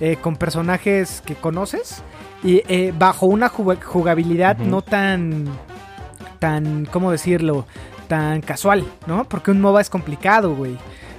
[0.00, 2.02] eh, con personajes que conoces
[2.42, 2.62] y
[2.98, 5.44] bajo una juga- jugabilidad no tan,
[6.38, 7.66] tan, ¿cómo decirlo?
[8.08, 9.24] Tan casual, ¿no?
[9.24, 10.76] Porque un MOBA es complicado, güey.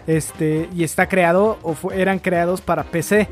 [0.07, 3.27] Este, y está creado, o eran creados para PC,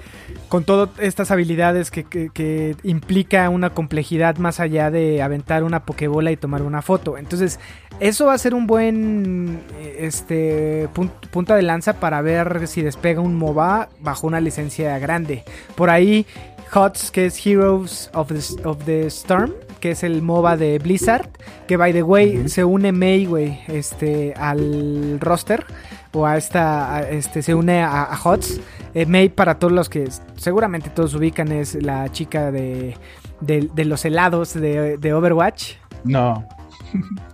[0.49, 5.83] con todas estas habilidades que, que- que implica una complejidad más allá de aventar una
[5.85, 7.17] pokebola y tomar una foto.
[7.17, 7.59] Entonces,
[7.99, 12.81] eso va a ser un buen eh, este, pun- punta de lanza para ver si
[12.81, 15.43] despega un MOBA bajo una licencia grande.
[15.75, 16.25] Por ahí,
[16.71, 21.29] HOTS, que es Heroes of the, of the Storm, que es el MOBA de Blizzard,
[21.67, 22.91] que by the way se une
[23.25, 25.65] güey, este, al roster
[26.13, 28.59] o a esta, a este, se une a, a HOTS.
[28.93, 32.95] Eh, Mei, para todos los que seguramente todos ubican, es la chica de,
[33.41, 35.73] de, de los helados de, de Overwatch.
[36.03, 36.47] No.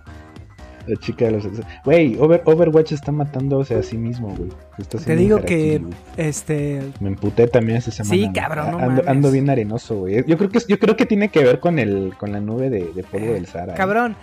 [0.86, 1.44] La chica de los.
[1.84, 4.50] Güey, Over- Overwatch está matándose a sí mismo, güey.
[5.04, 5.82] Te digo que,
[6.16, 8.14] este, Me emputé también esa semana.
[8.14, 9.08] Sí, cabrón, no ando, mames.
[9.08, 10.22] ando bien arenoso, güey.
[10.28, 12.84] Yo creo que yo creo que tiene que ver con el con la nube de,
[12.94, 13.72] de polvo del Sahara.
[13.72, 13.76] ¿eh?
[13.76, 14.14] cabrón,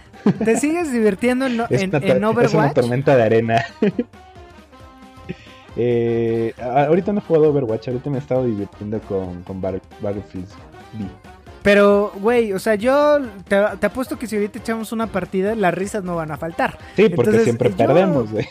[0.45, 2.73] ¿te sigues divirtiendo en, Es, en- una, en to- es una Overwatch?
[2.75, 3.65] tormenta de arena.
[5.75, 10.47] eh, ahorita no he jugado Overwatch, ahorita me he estado divirtiendo con, con Battle- Battlefield
[10.99, 11.05] V.
[11.63, 15.73] Pero, güey, o sea, yo te, te apuesto que si ahorita echamos una partida, las
[15.73, 16.77] risas no van a faltar.
[16.97, 18.45] Sí, porque Entonces, siempre yo- perdemos, güey.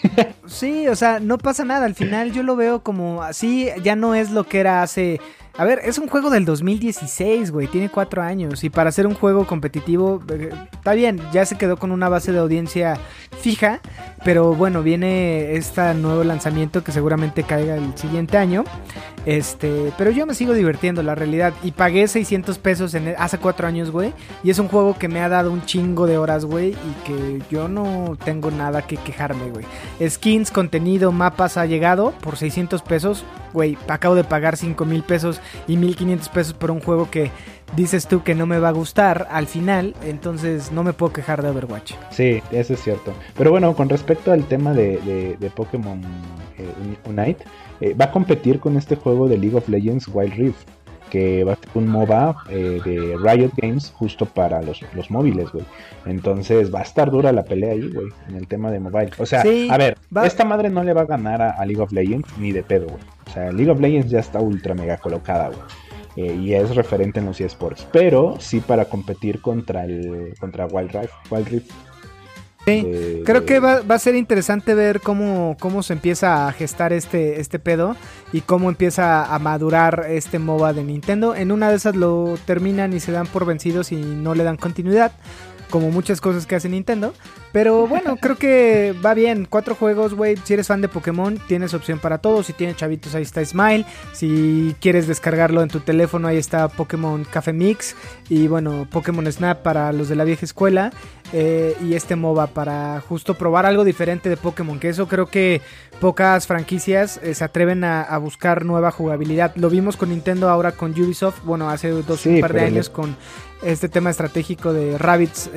[0.47, 1.85] Sí, o sea, no pasa nada.
[1.85, 5.20] Al final yo lo veo como así, ya no es lo que era hace
[5.59, 7.66] A ver, es un juego del 2016, güey.
[7.66, 8.64] Tiene cuatro años.
[8.64, 11.20] Y para hacer un juego competitivo, eh, está bien.
[11.30, 12.98] Ya se quedó con una base de audiencia
[13.38, 13.80] fija.
[14.24, 18.64] Pero bueno, viene este nuevo lanzamiento que seguramente caiga el siguiente año.
[19.26, 21.53] Este, pero yo me sigo divirtiendo, la realidad.
[21.62, 24.14] Y pagué 600 pesos en, hace cuatro años, güey.
[24.42, 26.70] Y es un juego que me ha dado un chingo de horas, güey.
[26.70, 29.66] Y que yo no tengo nada que quejarme, güey.
[30.09, 33.24] Skins, contenido, mapas ha llegado por 600 pesos.
[33.53, 37.30] Güey, acabo de pagar 5 mil pesos y 1500 pesos por un juego que
[37.76, 39.95] dices tú que no me va a gustar al final.
[40.03, 41.95] Entonces no me puedo quejar de Overwatch.
[42.11, 43.12] Sí, eso es cierto.
[43.36, 46.01] Pero bueno, con respecto al tema de, de, Pokémon
[46.59, 47.45] eh, Unite,
[47.80, 50.68] eh, va a competir con este juego de League of Legends Wild Rift.
[51.12, 55.52] Que va a ser un MOBA eh, de Riot Games justo para los, los móviles,
[55.52, 55.64] güey.
[56.06, 59.10] Entonces va a estar dura la pelea ahí, güey, en el tema de mobile.
[59.18, 61.66] O sea, Sí, a ver, va- esta madre no le va a ganar a, a
[61.66, 63.02] League of Legends ni de pedo, güey.
[63.26, 65.60] O sea, League of Legends ya está ultra mega colocada, güey.
[66.16, 67.86] Eh, y es referente en los eSports.
[67.92, 71.12] Pero sí para competir contra el contra Wild Rift.
[71.30, 71.70] Wild Rift
[72.64, 72.82] Sí.
[72.82, 76.92] de- Creo que va, va a ser interesante ver cómo, cómo se empieza a gestar
[76.92, 77.96] este, este pedo
[78.32, 81.34] y cómo empieza a madurar este MOBA de Nintendo.
[81.34, 84.56] En una de esas lo terminan y se dan por vencidos y no le dan
[84.56, 85.12] continuidad,
[85.73, 87.12] como muchas cosas que hace Nintendo.
[87.51, 89.49] Pero bueno, creo que va bien.
[89.51, 90.37] Cuatro juegos, güey.
[90.45, 92.47] Si eres fan de Pokémon, tienes opción para todos.
[92.47, 93.85] Si tienes chavitos, ahí está Smile.
[94.12, 97.97] Si quieres descargarlo en tu teléfono, ahí está Pokémon Café Mix.
[98.29, 100.93] Y bueno, Pokémon Snap para los de la vieja escuela.
[101.35, 104.79] eh, y este MOBA para justo probar algo diferente de Pokémon.
[104.79, 105.62] Que eso creo que
[105.99, 109.53] pocas franquicias eh, se atreven a, a buscar nueva jugabilidad.
[109.57, 111.43] Lo vimos con Nintendo, ahora con Ubisoft.
[111.45, 113.16] Bueno, hace dos Sí, un par de le- años con
[113.62, 115.50] este tema estratégico de Rabbits,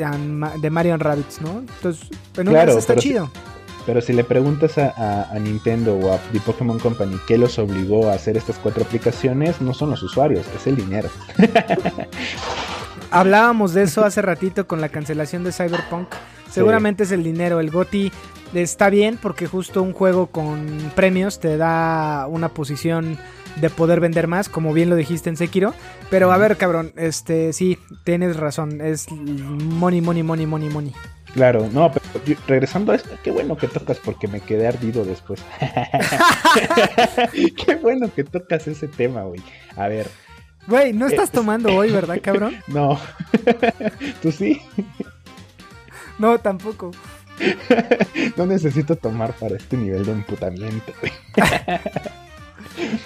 [0.61, 1.59] de Mario and Rabbits, ¿no?
[1.59, 3.31] Entonces, en Claro, esas está pero chido.
[3.85, 7.59] Pero si le preguntas a, a- a Nintendo o a The Pokémon Company qué los
[7.59, 11.09] obligó a hacer estas cuatro aplicaciones, no son los usuarios, es el dinero.
[13.11, 16.07] Hablábamos de eso hace ratito con la cancelación de Cyberpunk.
[16.49, 17.59] Seguramente es el dinero.
[17.59, 18.11] El GOTI
[18.53, 23.17] está bien porque justo un juego con premios te da una posición
[23.55, 25.73] de poder vender más, como bien lo dijiste en Sekiro.
[26.09, 28.81] Pero a ver, cabrón, este sí, tienes razón.
[28.81, 30.93] Es money, money, money, money, money.
[31.33, 35.03] Claro, no, pero yo- regresando a esto, qué bueno que tocas porque me quedé ardido
[35.03, 35.41] después.
[37.65, 39.41] qué bueno que tocas ese tema, güey.
[39.75, 40.07] A ver,
[40.67, 42.55] Güey, no estás tomando hoy, ¿verdad, cabrón?
[42.67, 42.99] no.
[44.21, 44.59] ¿Tú sí?
[46.17, 46.89] No, tampoco.
[48.35, 51.13] No necesito tomar para este nivel de emputamiento, güey.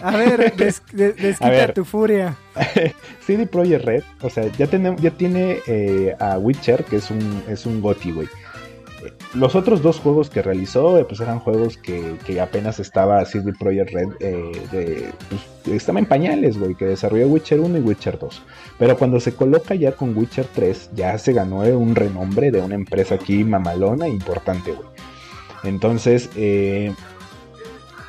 [0.02, 1.74] A ver, des- de- desquita A ver.
[1.74, 2.36] tu furia.
[3.26, 7.44] CD Projekt Red, o sea, ya, tenemos, ya tiene eh, a Witcher, que es un,
[7.48, 8.28] es un GOTY, güey.
[9.34, 13.54] Los otros dos juegos que realizó, eh, pues eran juegos que, que apenas estaba CD
[13.58, 15.12] Projekt Red, eh, de,
[15.64, 18.42] pues, estaba en pañales, güey, que desarrolló Witcher 1 y Witcher 2.
[18.78, 22.76] Pero cuando se coloca ya con Witcher 3, ya se ganó un renombre de una
[22.76, 24.88] empresa aquí mamalona e importante, güey.
[25.64, 26.94] Entonces, eh,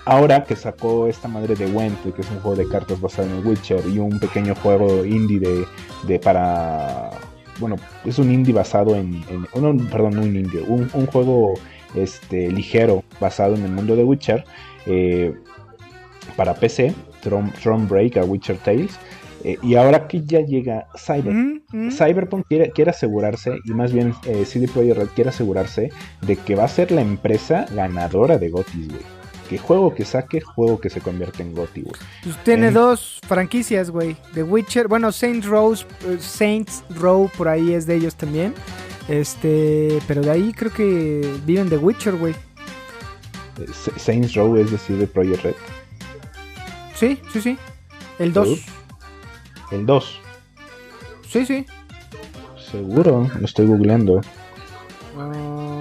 [0.04, 3.36] ahora que sacó esta madre de Went, que es un juego de cartas basado en
[3.38, 5.64] el Witcher, y un pequeño juego indie de,
[6.06, 7.10] de para.
[7.58, 9.14] Bueno, es un indie basado en.
[9.28, 11.54] en- oh, no, perdón, no un indie, un, un juego
[11.94, 14.44] este, ligero basado en el mundo de Witcher.
[14.86, 15.34] eh,
[16.36, 18.92] para PC, Throne, Break a Witcher Tales.
[19.44, 21.90] eh, y ahora que ya llega Cyber, Mm, mm.
[21.90, 25.90] Cyberpunk quiere, quiere asegurarse, y más bien eh, CD Projekt Red quiere asegurarse
[26.22, 29.00] de que va a ser la empresa ganadora de GOTY, güey.
[29.50, 32.00] Que juego que saque, juego que se convierte en GOTY, güey.
[32.22, 34.16] Pues tiene En- dos franquicias, güey.
[34.32, 38.54] The Witcher, bueno, Saints Row, eh, Saints Row por ahí es de ellos también.
[39.08, 42.32] Este, pero de ahí creo que viven de Witcher, güey.
[42.32, 45.54] Eh, Sa- Saints Row es de CD Projekt Red.
[46.94, 47.58] Sí, sí, sí.
[48.20, 48.48] El 2.
[48.50, 48.62] Ups.
[49.72, 50.20] El 2,
[51.28, 51.66] Sí, sí.
[52.70, 54.20] seguro, lo estoy googleando.
[55.18, 55.79] Ah,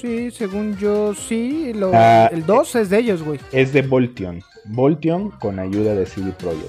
[0.00, 1.72] sí, según yo, sí.
[1.74, 3.38] lo- Ah, el 2 es de ellos, güey.
[3.52, 4.42] Es de Voltion.
[4.66, 6.68] Voltion con ayuda de CD Projekt.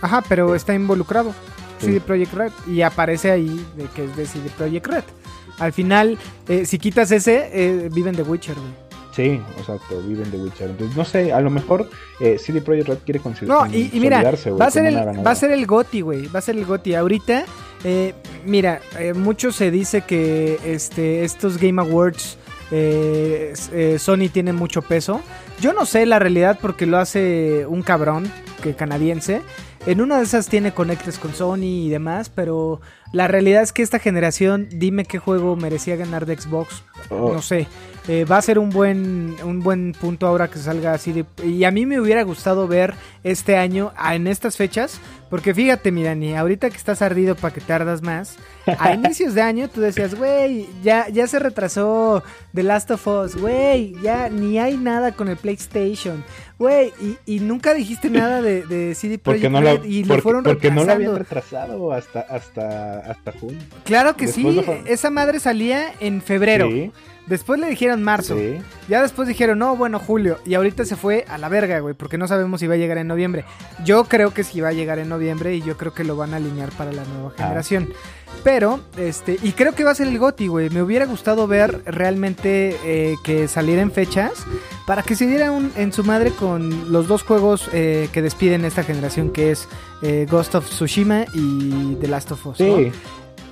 [0.00, 1.32] Ajá, pero está involucrado.
[1.80, 1.86] Sí.
[1.86, 2.52] CD Projekt Red.
[2.68, 5.04] Y aparece ahí de que es de CD Projekt Red.
[5.58, 6.18] Al final,
[6.48, 8.84] eh, si quitas ese, eh, viven de Witcher, güey.
[9.14, 10.70] Sí, exacto, viven de Witcher.
[10.70, 14.00] Entonces, no sé, a lo mejor eh, CD Projekt Red quiere consi- No, y, y
[14.00, 16.26] mira, güey, va a, ser el, va a ser el GOTI, güey.
[16.26, 16.94] Va a ser el GOTI.
[16.96, 17.44] Ahorita,
[17.84, 18.12] eh,
[18.44, 22.36] mira, eh, mucho se dice que este, estos Game Awards,
[22.70, 25.20] eh, eh, Sony tiene mucho peso.
[25.60, 28.30] Yo no sé la realidad porque lo hace un cabrón
[28.62, 29.42] que canadiense.
[29.86, 32.80] En una de esas tiene conectes con Sony y demás, pero
[33.12, 36.82] la realidad es que esta generación, dime qué juego merecía ganar de Xbox.
[37.10, 37.34] Oh.
[37.34, 37.66] No sé.
[38.08, 41.24] Eh, va a ser un buen, un buen punto ahora que salga así de...
[41.42, 42.94] Y a mí me hubiera gustado ver
[43.24, 45.00] este año, en estas fechas,
[45.34, 48.36] porque fíjate, mi Dani, ahorita que estás ardido para que tardas más,
[48.78, 52.22] a inicios de año tú decías, güey, ya, ya se retrasó
[52.54, 56.22] The Last of Us, güey, ya ni hay nada con el PlayStation,
[56.56, 60.22] güey, y, y nunca dijiste nada de, de CD Projekt no Red y porque, lo
[60.22, 61.90] fueron porque no lo habían retrasando.
[61.90, 63.58] retrasado hasta, hasta, hasta junio.
[63.82, 66.92] Claro que Después sí, lo esa madre salía en febrero, Sí,
[67.26, 68.36] después le dijeron marzo.
[68.38, 68.58] sí.
[68.88, 70.38] Ya después dijeron, no, bueno, julio.
[70.44, 72.98] Y ahorita se fue a la verga, güey, porque no sabemos si va a llegar
[72.98, 73.44] en noviembre.
[73.82, 75.23] Yo creo que sí va a llegar en noviembre
[75.54, 77.42] y yo creo que lo van a alinear para la nueva Ah.
[77.42, 77.88] generación.
[78.42, 80.68] Pero, este, y creo que va a ser el GOTI, güey.
[80.70, 84.32] Me hubiera gustado ver realmente eh, que saliera en fechas
[84.86, 88.64] para que se diera un, en su madre con los dos juegos eh, que despiden
[88.64, 89.68] esta generación, que es
[90.02, 92.60] eh, Ghost of Tsushima y The Last of Us.
[92.60, 92.76] ¿no?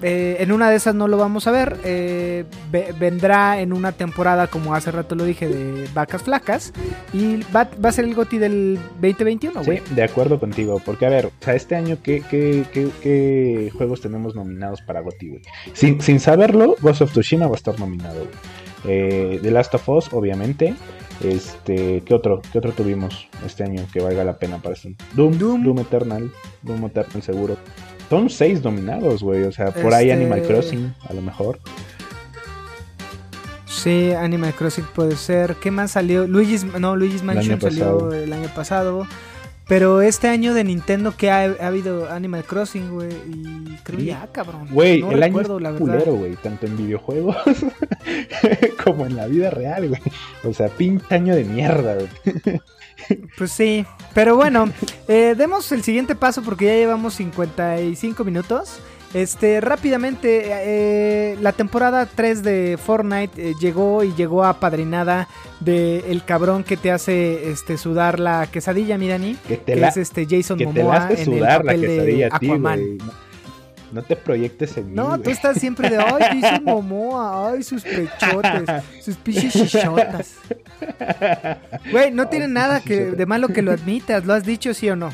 [0.02, 1.78] Sí, Eh, en una de esas no lo vamos a ver.
[1.84, 6.72] eh, ve- vendrá en una temporada, como hace rato lo dije, de vacas flacas.
[7.12, 9.82] Y va, va a ser el GOTI del 2021, Sí, güey.
[9.94, 10.80] de acuerdo contigo.
[10.84, 15.00] Porque, a ver, o sea, este año, ¿qué, qué, qué, qué juegos tenemos nominados para
[15.00, 15.42] GOTY, güey?
[15.72, 18.28] Sin, sin saberlo, Ghost of Tsushima va a estar nominado, güey.
[18.84, 20.74] Eh, The Last of Us, obviamente.
[21.22, 22.42] Este, ¿qué otro?
[22.52, 24.88] ¿Qué otro tuvimos este año que valga la pena para esto?
[25.14, 25.62] Doom, Doom.
[25.62, 26.30] Doom, Eternal,
[26.62, 27.56] Doom Eternal seguro.
[28.12, 29.44] Son seis nominados, güey.
[29.44, 31.58] O sea, por ahí Este- Animal Crossing, a lo mejor.
[33.64, 35.56] Sí, Animal Crossing puede ser.
[35.56, 36.26] ¿Qué más salió?
[36.26, 39.06] Luigi's, no, Luigi's Mansion salió el año pasado.
[39.66, 43.08] Pero este año de Nintendo que ha, ha habido Animal Crossing, güey.
[43.28, 44.06] Y creo Sí.
[44.06, 44.68] ya, cabrón.
[44.70, 47.36] Güey, no el año recuerdo, es culero, güey, tanto en videojuegos
[48.84, 50.02] como en la vida real, güey.
[50.44, 52.60] O sea, pinche año de mierda, güey.
[53.36, 53.84] Pues sí,
[54.14, 54.70] pero bueno,
[55.08, 58.80] eh, demos el siguiente paso porque ya llevamos 55 minutos.
[59.14, 65.28] Este, rápidamente, eh, la temporada 3 de Fortnite eh, llegó y llegó apadrinada
[65.60, 69.36] de el cabrón que te hace este, sudar la quesadilla, mi Dani.
[69.46, 71.64] Que te Que la, es este Jason que te la Momoa hace en el sudar
[71.64, 72.98] la papel de quesadilla ti, Aquaman.
[73.92, 77.82] No, te proyectes en mí, No, tú estás siempre de, ay, Jason Momoa, ay, sus
[77.82, 80.36] pechotes, sus piches chichotas.
[81.90, 84.96] Güey, no tiene nada que, de malo que lo admitas, ¿lo has dicho sí o
[84.96, 85.10] no?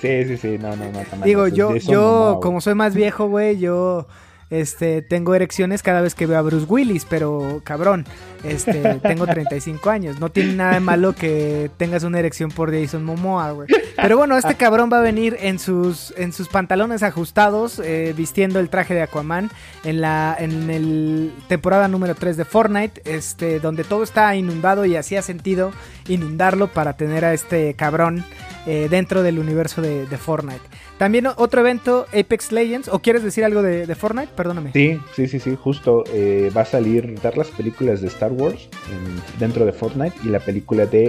[0.00, 1.24] Sí, sí, sí, no, no, no.
[1.24, 4.06] Digo, yo, yo Momoa, como soy más viejo, güey, yo
[4.50, 8.04] este, tengo erecciones cada vez que veo a Bruce Willis, pero cabrón,
[8.44, 10.18] este, tengo 35 años.
[10.18, 13.68] No tiene nada de malo que tengas una erección por Jason Momoa, güey.
[13.96, 18.58] Pero bueno, este cabrón va a venir en sus, en sus pantalones ajustados, eh, vistiendo
[18.58, 19.50] el traje de Aquaman
[19.84, 24.96] en la en el temporada número 3 de Fortnite, este, donde todo está inundado y
[24.96, 25.72] hacía sentido
[26.08, 28.24] inundarlo para tener a este cabrón
[28.66, 30.60] eh, dentro del universo de, de Fortnite.
[31.00, 32.88] También otro evento, Apex Legends.
[32.88, 34.28] ¿O quieres decir algo de, de Fortnite?
[34.36, 34.70] Perdóname.
[34.74, 38.68] Sí, sí, sí, sí, justo eh, va a salir dar las películas de Star Wars
[38.92, 41.06] en- dentro de Fortnite y la película de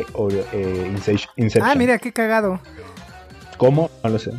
[0.53, 1.69] eh, Ince- Inception.
[1.69, 2.61] Ah, mira, qué cagado.
[3.57, 3.91] ¿Cómo?
[4.01, 4.31] No lo sé.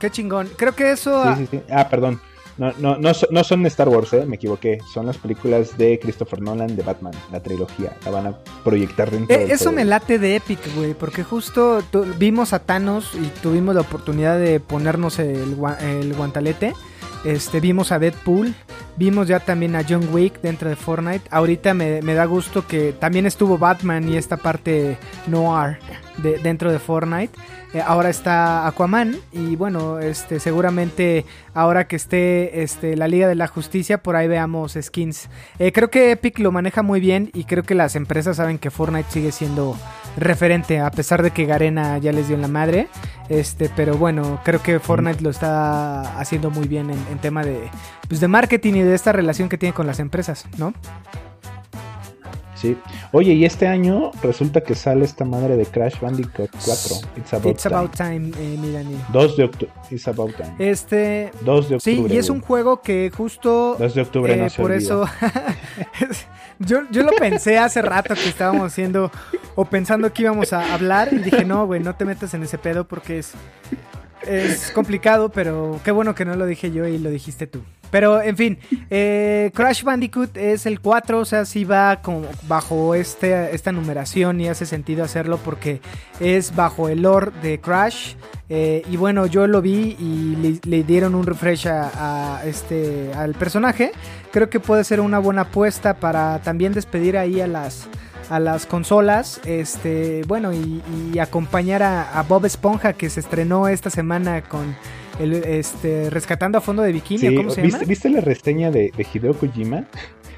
[0.00, 0.48] Qué chingón.
[0.56, 1.34] Creo que eso...
[1.36, 1.60] Sí, sí, sí.
[1.70, 2.18] Ah, perdón.
[2.58, 4.78] No, no, no, so- no son Star Wars, eh, me equivoqué.
[4.92, 7.92] Son las películas de Christopher Nolan de Batman, la trilogía.
[8.04, 11.82] La van a proyectar dentro Eh, del eso me late de Epic, güey, porque justo
[12.18, 16.72] vimos a Thanos y tuvimos la oportunidad de ponernos el, gua- el guantalete.
[17.24, 18.54] Este, vimos a Deadpool,
[18.96, 21.26] vimos ya también a John Wick dentro de Fortnite.
[21.30, 24.96] Ahorita me, me da gusto que también estuvo Batman y esta parte
[25.26, 25.78] noir
[26.18, 27.36] de, dentro de Fortnite.
[27.74, 33.34] Eh, ahora está Aquaman y bueno, este seguramente ahora que esté este, la Liga de
[33.34, 35.28] la Justicia por ahí veamos skins.
[35.58, 38.70] Eh, creo que Epic lo maneja muy bien y creo que las empresas saben que
[38.70, 39.76] Fortnite sigue siendo
[40.16, 42.88] referente a pesar de que Garena ya les dio en la madre.
[43.28, 47.68] Este, pero bueno, creo que Fortnite lo está haciendo muy bien en, en tema de
[48.08, 50.72] pues de marketing y de esta relación que tiene con las empresas, ¿no?
[52.56, 52.76] Sí.
[53.12, 56.96] Oye, y este año resulta que sale esta madre de Crash Bandicoot 4.
[57.18, 58.94] It's About, It's about time, eh, mi Dani.
[58.94, 59.04] Time.
[59.12, 59.72] 2 de octubre.
[59.90, 60.54] It's About Time.
[60.58, 62.08] Este, 2 de octubre.
[62.08, 64.84] sí, y es un juego que justo 2 de octubre Eh, no se por olvida.
[64.86, 65.04] eso
[66.58, 69.10] yo, yo lo pensé hace rato que estábamos haciendo
[69.54, 72.58] o pensando que íbamos a hablar y dije no güey no te metas en ese
[72.58, 73.32] pedo porque es
[74.26, 77.60] es complicado pero qué bueno que no lo dije yo y lo dijiste tú
[77.96, 78.58] pero en fin
[78.90, 82.02] eh, Crash Bandicoot es el 4 o sea sí va
[82.46, 85.80] bajo este, esta numeración y hace sentido hacerlo porque
[86.20, 88.16] es bajo el lore de Crash
[88.50, 91.66] eh, y bueno, yo lo vi y le, dieron un refresh
[92.44, 93.92] este al personaje.
[94.30, 100.22] Creo que puede ser una buena apuesta para también despedir ahí a las consolas, este,
[100.28, 100.80] bueno, y,
[101.12, 104.76] y acompañar a, a Bob Esponja que se estrenó esta semana con
[105.20, 107.88] el, este, Rescatando a Fondo de Bikini, Sí, ¿cómo se ¿viste, llama?
[107.88, 109.84] viste la reseña de, de Hideo Kojima?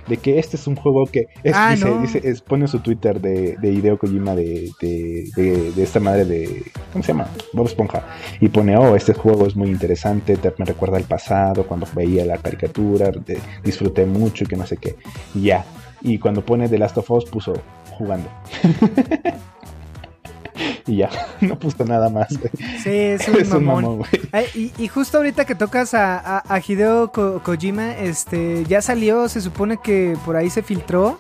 [0.09, 1.26] De que este es un juego que.
[1.43, 2.01] es- Ah, dice, no.
[2.01, 6.24] dice- es- pone su Twitter de, de Hideo Kojima de, de, de- de esta madre
[6.24, 6.62] de.
[6.93, 7.29] ¿Cómo se llama?
[7.53, 8.07] Bob Esponja.
[8.41, 12.24] Y pone, oh, este juego es muy interesante, te- me recuerda al pasado, cuando veía
[12.24, 13.11] la caricatura,
[13.62, 14.97] disfruté mucho y que no sé qué.
[15.35, 15.66] Y ya.
[16.01, 17.53] Y cuando pone The Last of Us puso
[17.91, 18.31] jugando.
[20.87, 22.29] y ya, no puso nada más.
[22.39, 22.51] güey.
[22.83, 24.03] Sí, es un Es un mamón.
[24.33, 28.83] Ay, y, y justo ahorita que tocas a, a- a Hideo Ko- Kojima, este, ya
[28.83, 31.19] salió, se supone que por ahí se filtró.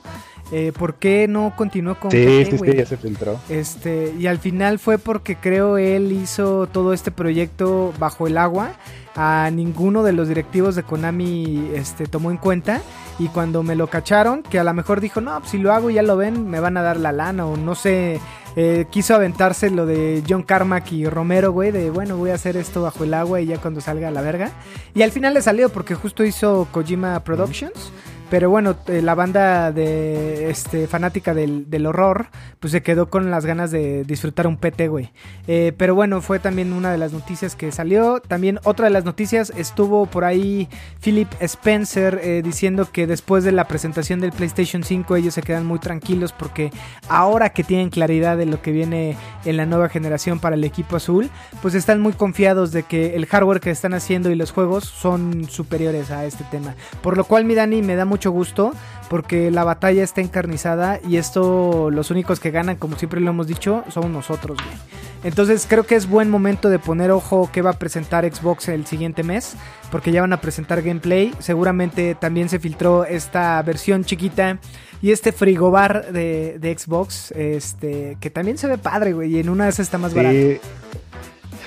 [0.50, 3.38] Eh, ¿Por qué no continuó con Sí, sí, sí, ya se filtró.
[3.50, 8.70] Este, y al final fue porque creo él hizo todo este proyecto bajo el agua.
[9.14, 12.80] A ninguno de los directivos de Konami este, tomó en cuenta.
[13.18, 15.90] Y cuando me lo cacharon, que a lo mejor dijo, no, pues si lo hago
[15.90, 17.44] ya lo ven, me van a dar la lana.
[17.44, 18.18] O no sé,
[18.60, 22.56] eh, quiso aventarse lo de John Carmack y Romero, güey, de bueno, voy a hacer
[22.56, 24.50] esto bajo el agua y ya cuando salga a la verga.
[24.94, 27.92] Y al final le salió porque justo hizo Kojima Productions.
[28.30, 32.28] Pero bueno, eh, la banda de este fanática del, del horror,
[32.60, 35.12] pues se quedó con las ganas de disfrutar un PT, güey.
[35.46, 38.20] Eh, pero bueno, fue también una de las noticias que salió.
[38.20, 40.68] También otra de las noticias estuvo por ahí
[41.00, 45.64] Philip Spencer eh, diciendo que después de la presentación del PlayStation 5 ellos se quedan
[45.64, 46.70] muy tranquilos porque
[47.08, 50.96] ahora que tienen claridad de lo que viene en la nueva generación para el equipo
[50.96, 51.30] azul,
[51.62, 55.48] pues están muy confiados de que el hardware que están haciendo y los juegos son
[55.48, 56.74] superiores a este tema.
[57.02, 58.72] Por lo cual mi Dani me da mucho gusto
[59.08, 63.46] porque la batalla está encarnizada y esto los únicos que ganan, como siempre lo hemos
[63.46, 64.76] dicho, somos nosotros, güey.
[65.24, 68.86] Entonces creo que es buen momento de poner ojo que va a presentar Xbox el
[68.86, 69.56] siguiente mes,
[69.90, 71.32] porque ya van a presentar gameplay.
[71.40, 74.58] Seguramente también se filtró esta versión chiquita
[75.02, 79.48] y este frigobar de, de Xbox, este, que también se ve padre, güey, y en
[79.48, 80.36] una de esas está más barato.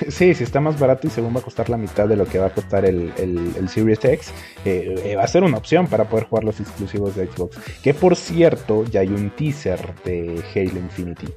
[0.08, 2.38] Sí, sí está más barato y según va a costar la mitad de lo que
[2.38, 4.32] va a costar el, el- el Series X,
[4.64, 7.56] eh, eh, va a ser una opción para poder jugar los exclusivos de Xbox.
[7.82, 11.28] Que por cierto, ya hay un teaser de Halo Infinity.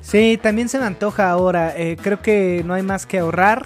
[0.00, 1.72] Sí, también se me antoja ahora.
[1.76, 3.64] eh, creo que no hay más que ahorrar.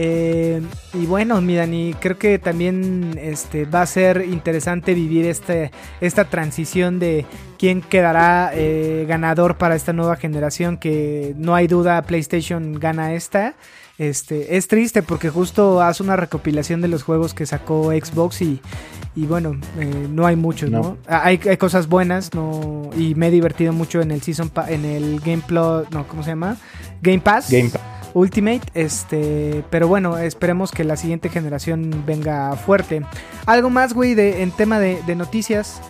[0.00, 0.62] Eh,
[0.94, 6.24] y bueno, mi Dani, creo que también este, va a ser interesante vivir este, esta
[6.26, 7.26] transición de
[7.58, 10.76] quién quedará eh, ganador para esta nueva generación.
[10.76, 13.54] Que no hay duda, PlayStation gana esta.
[13.98, 18.60] Este, es triste porque justo hace una recopilación de los juegos que sacó Xbox y,
[19.16, 20.80] y bueno, eh, no hay muchos, ¿no?
[20.80, 20.96] No.
[21.08, 24.70] Ah, Hay, hay cosas buenas, no y me he divertido mucho en el Season Pa-
[24.70, 26.56] en el Game Plus, no, ¿cómo se llama?
[27.02, 27.50] Game Pass.
[27.50, 27.82] Game Pass.
[28.14, 33.02] Ultimate, este, pero bueno, esperemos que la siguiente generación venga fuerte.
[33.46, 35.80] Algo más, güey, de, en tema de, de noticias.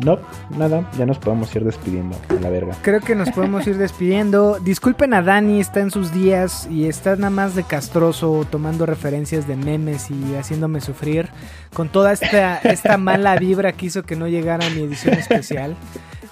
[0.00, 0.16] No,
[0.56, 2.76] nada, ya nos podemos ir despidiendo a la verga.
[2.82, 4.58] Creo que nos podemos ir despidiendo.
[4.60, 9.48] Disculpen a Dani, está en sus días y está nada más de castroso tomando referencias
[9.48, 11.28] de memes y haciéndome sufrir
[11.72, 15.74] con toda esta, esta mala vibra que hizo que no llegara mi edición especial.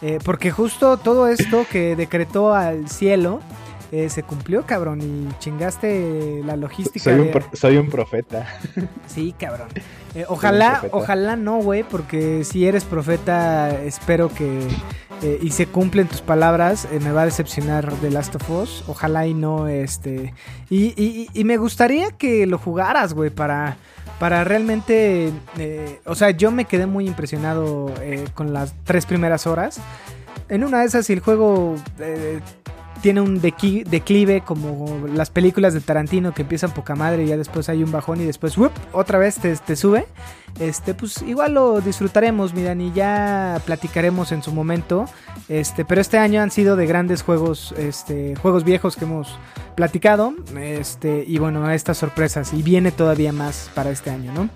[0.00, 3.40] Eh, porque justo todo esto que decretó al cielo
[3.92, 7.04] eh, se cumplió, cabrón, y chingaste la logística.
[7.04, 8.46] Soy un, de- pro- soy un profeta.
[9.06, 9.68] Sí, cabrón.
[10.14, 14.60] Eh, ojalá, ojalá no, güey, porque si eres profeta, espero que
[15.22, 18.84] eh, y se cumplen tus palabras, me va a decepcionar The Last of Us.
[18.88, 20.34] Ojalá y no, este.
[20.70, 23.76] Y, y- y me gustaría que lo jugaras, güey, para.
[24.18, 25.30] Para realmente.
[25.58, 29.78] eh, o sea, yo me quedé muy impresionado eh, con las tres primeras horas.
[30.48, 32.40] En una de esas, si el juego eh,
[33.06, 37.68] tiene un declive como las películas de Tarantino que empiezan poca madre y ya después
[37.68, 38.72] hay un bajón y después ¡wup!
[38.90, 40.08] otra vez te, te sube.
[40.58, 45.04] Este, pues igual lo disfrutaremos, miran, y ya platicaremos en su momento.
[45.48, 49.38] Este, pero este año han sido de grandes juegos, este, juegos viejos que hemos
[49.76, 50.34] platicado.
[50.58, 52.54] Este, y bueno, estas sorpresas.
[52.54, 54.48] Y viene todavía más para este año, ¿no?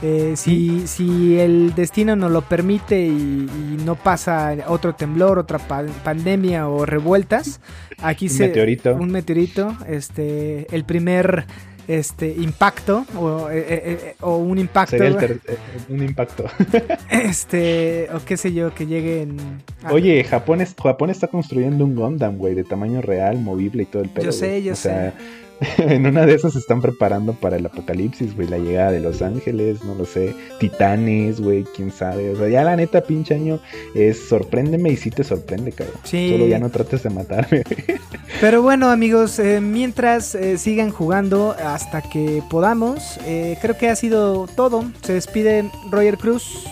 [0.00, 5.58] Eh, si, si el destino nos lo permite y, y no pasa otro temblor, otra
[5.58, 7.60] pa- pandemia o revueltas,
[8.00, 8.94] aquí Un se meteorito.
[8.94, 11.46] un meteorito, este, el primer
[11.88, 15.40] este impacto o, eh, eh, eh, o un impacto, Sería el
[15.88, 16.44] un impacto.
[17.10, 19.38] este o qué sé yo que llegue en
[19.82, 23.86] ah, Oye, Japón, es- Japón está construyendo un Gundam, güey, de tamaño real, movible y
[23.86, 24.26] todo el pedo.
[24.26, 24.62] Yo sé, güey.
[24.64, 25.14] yo o sea,
[25.78, 28.48] en una de esas se están preparando para el apocalipsis, güey.
[28.48, 30.34] La llegada de Los Ángeles, no lo sé.
[30.60, 32.30] Titanes, güey, quién sabe.
[32.30, 33.60] O sea, ya la neta, pinche año,
[33.94, 36.00] es sorpréndeme y sí te sorprende, cabrón.
[36.04, 36.30] Sí.
[36.30, 37.64] Solo ya no trates de matarme.
[38.40, 43.96] Pero bueno, amigos, eh, mientras eh, sigan jugando hasta que podamos, eh, creo que ha
[43.96, 44.84] sido todo.
[45.02, 46.66] Se despide Roger Cruz.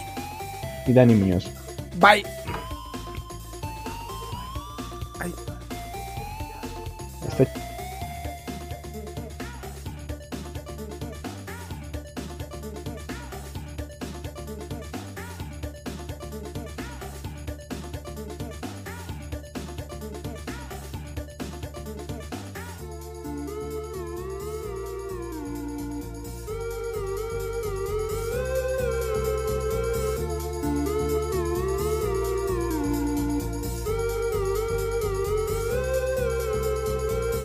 [0.87, 1.51] Y Dani Muñoz.
[1.99, 2.23] Bye.
[5.19, 5.33] Ay.
[7.29, 7.66] Hasta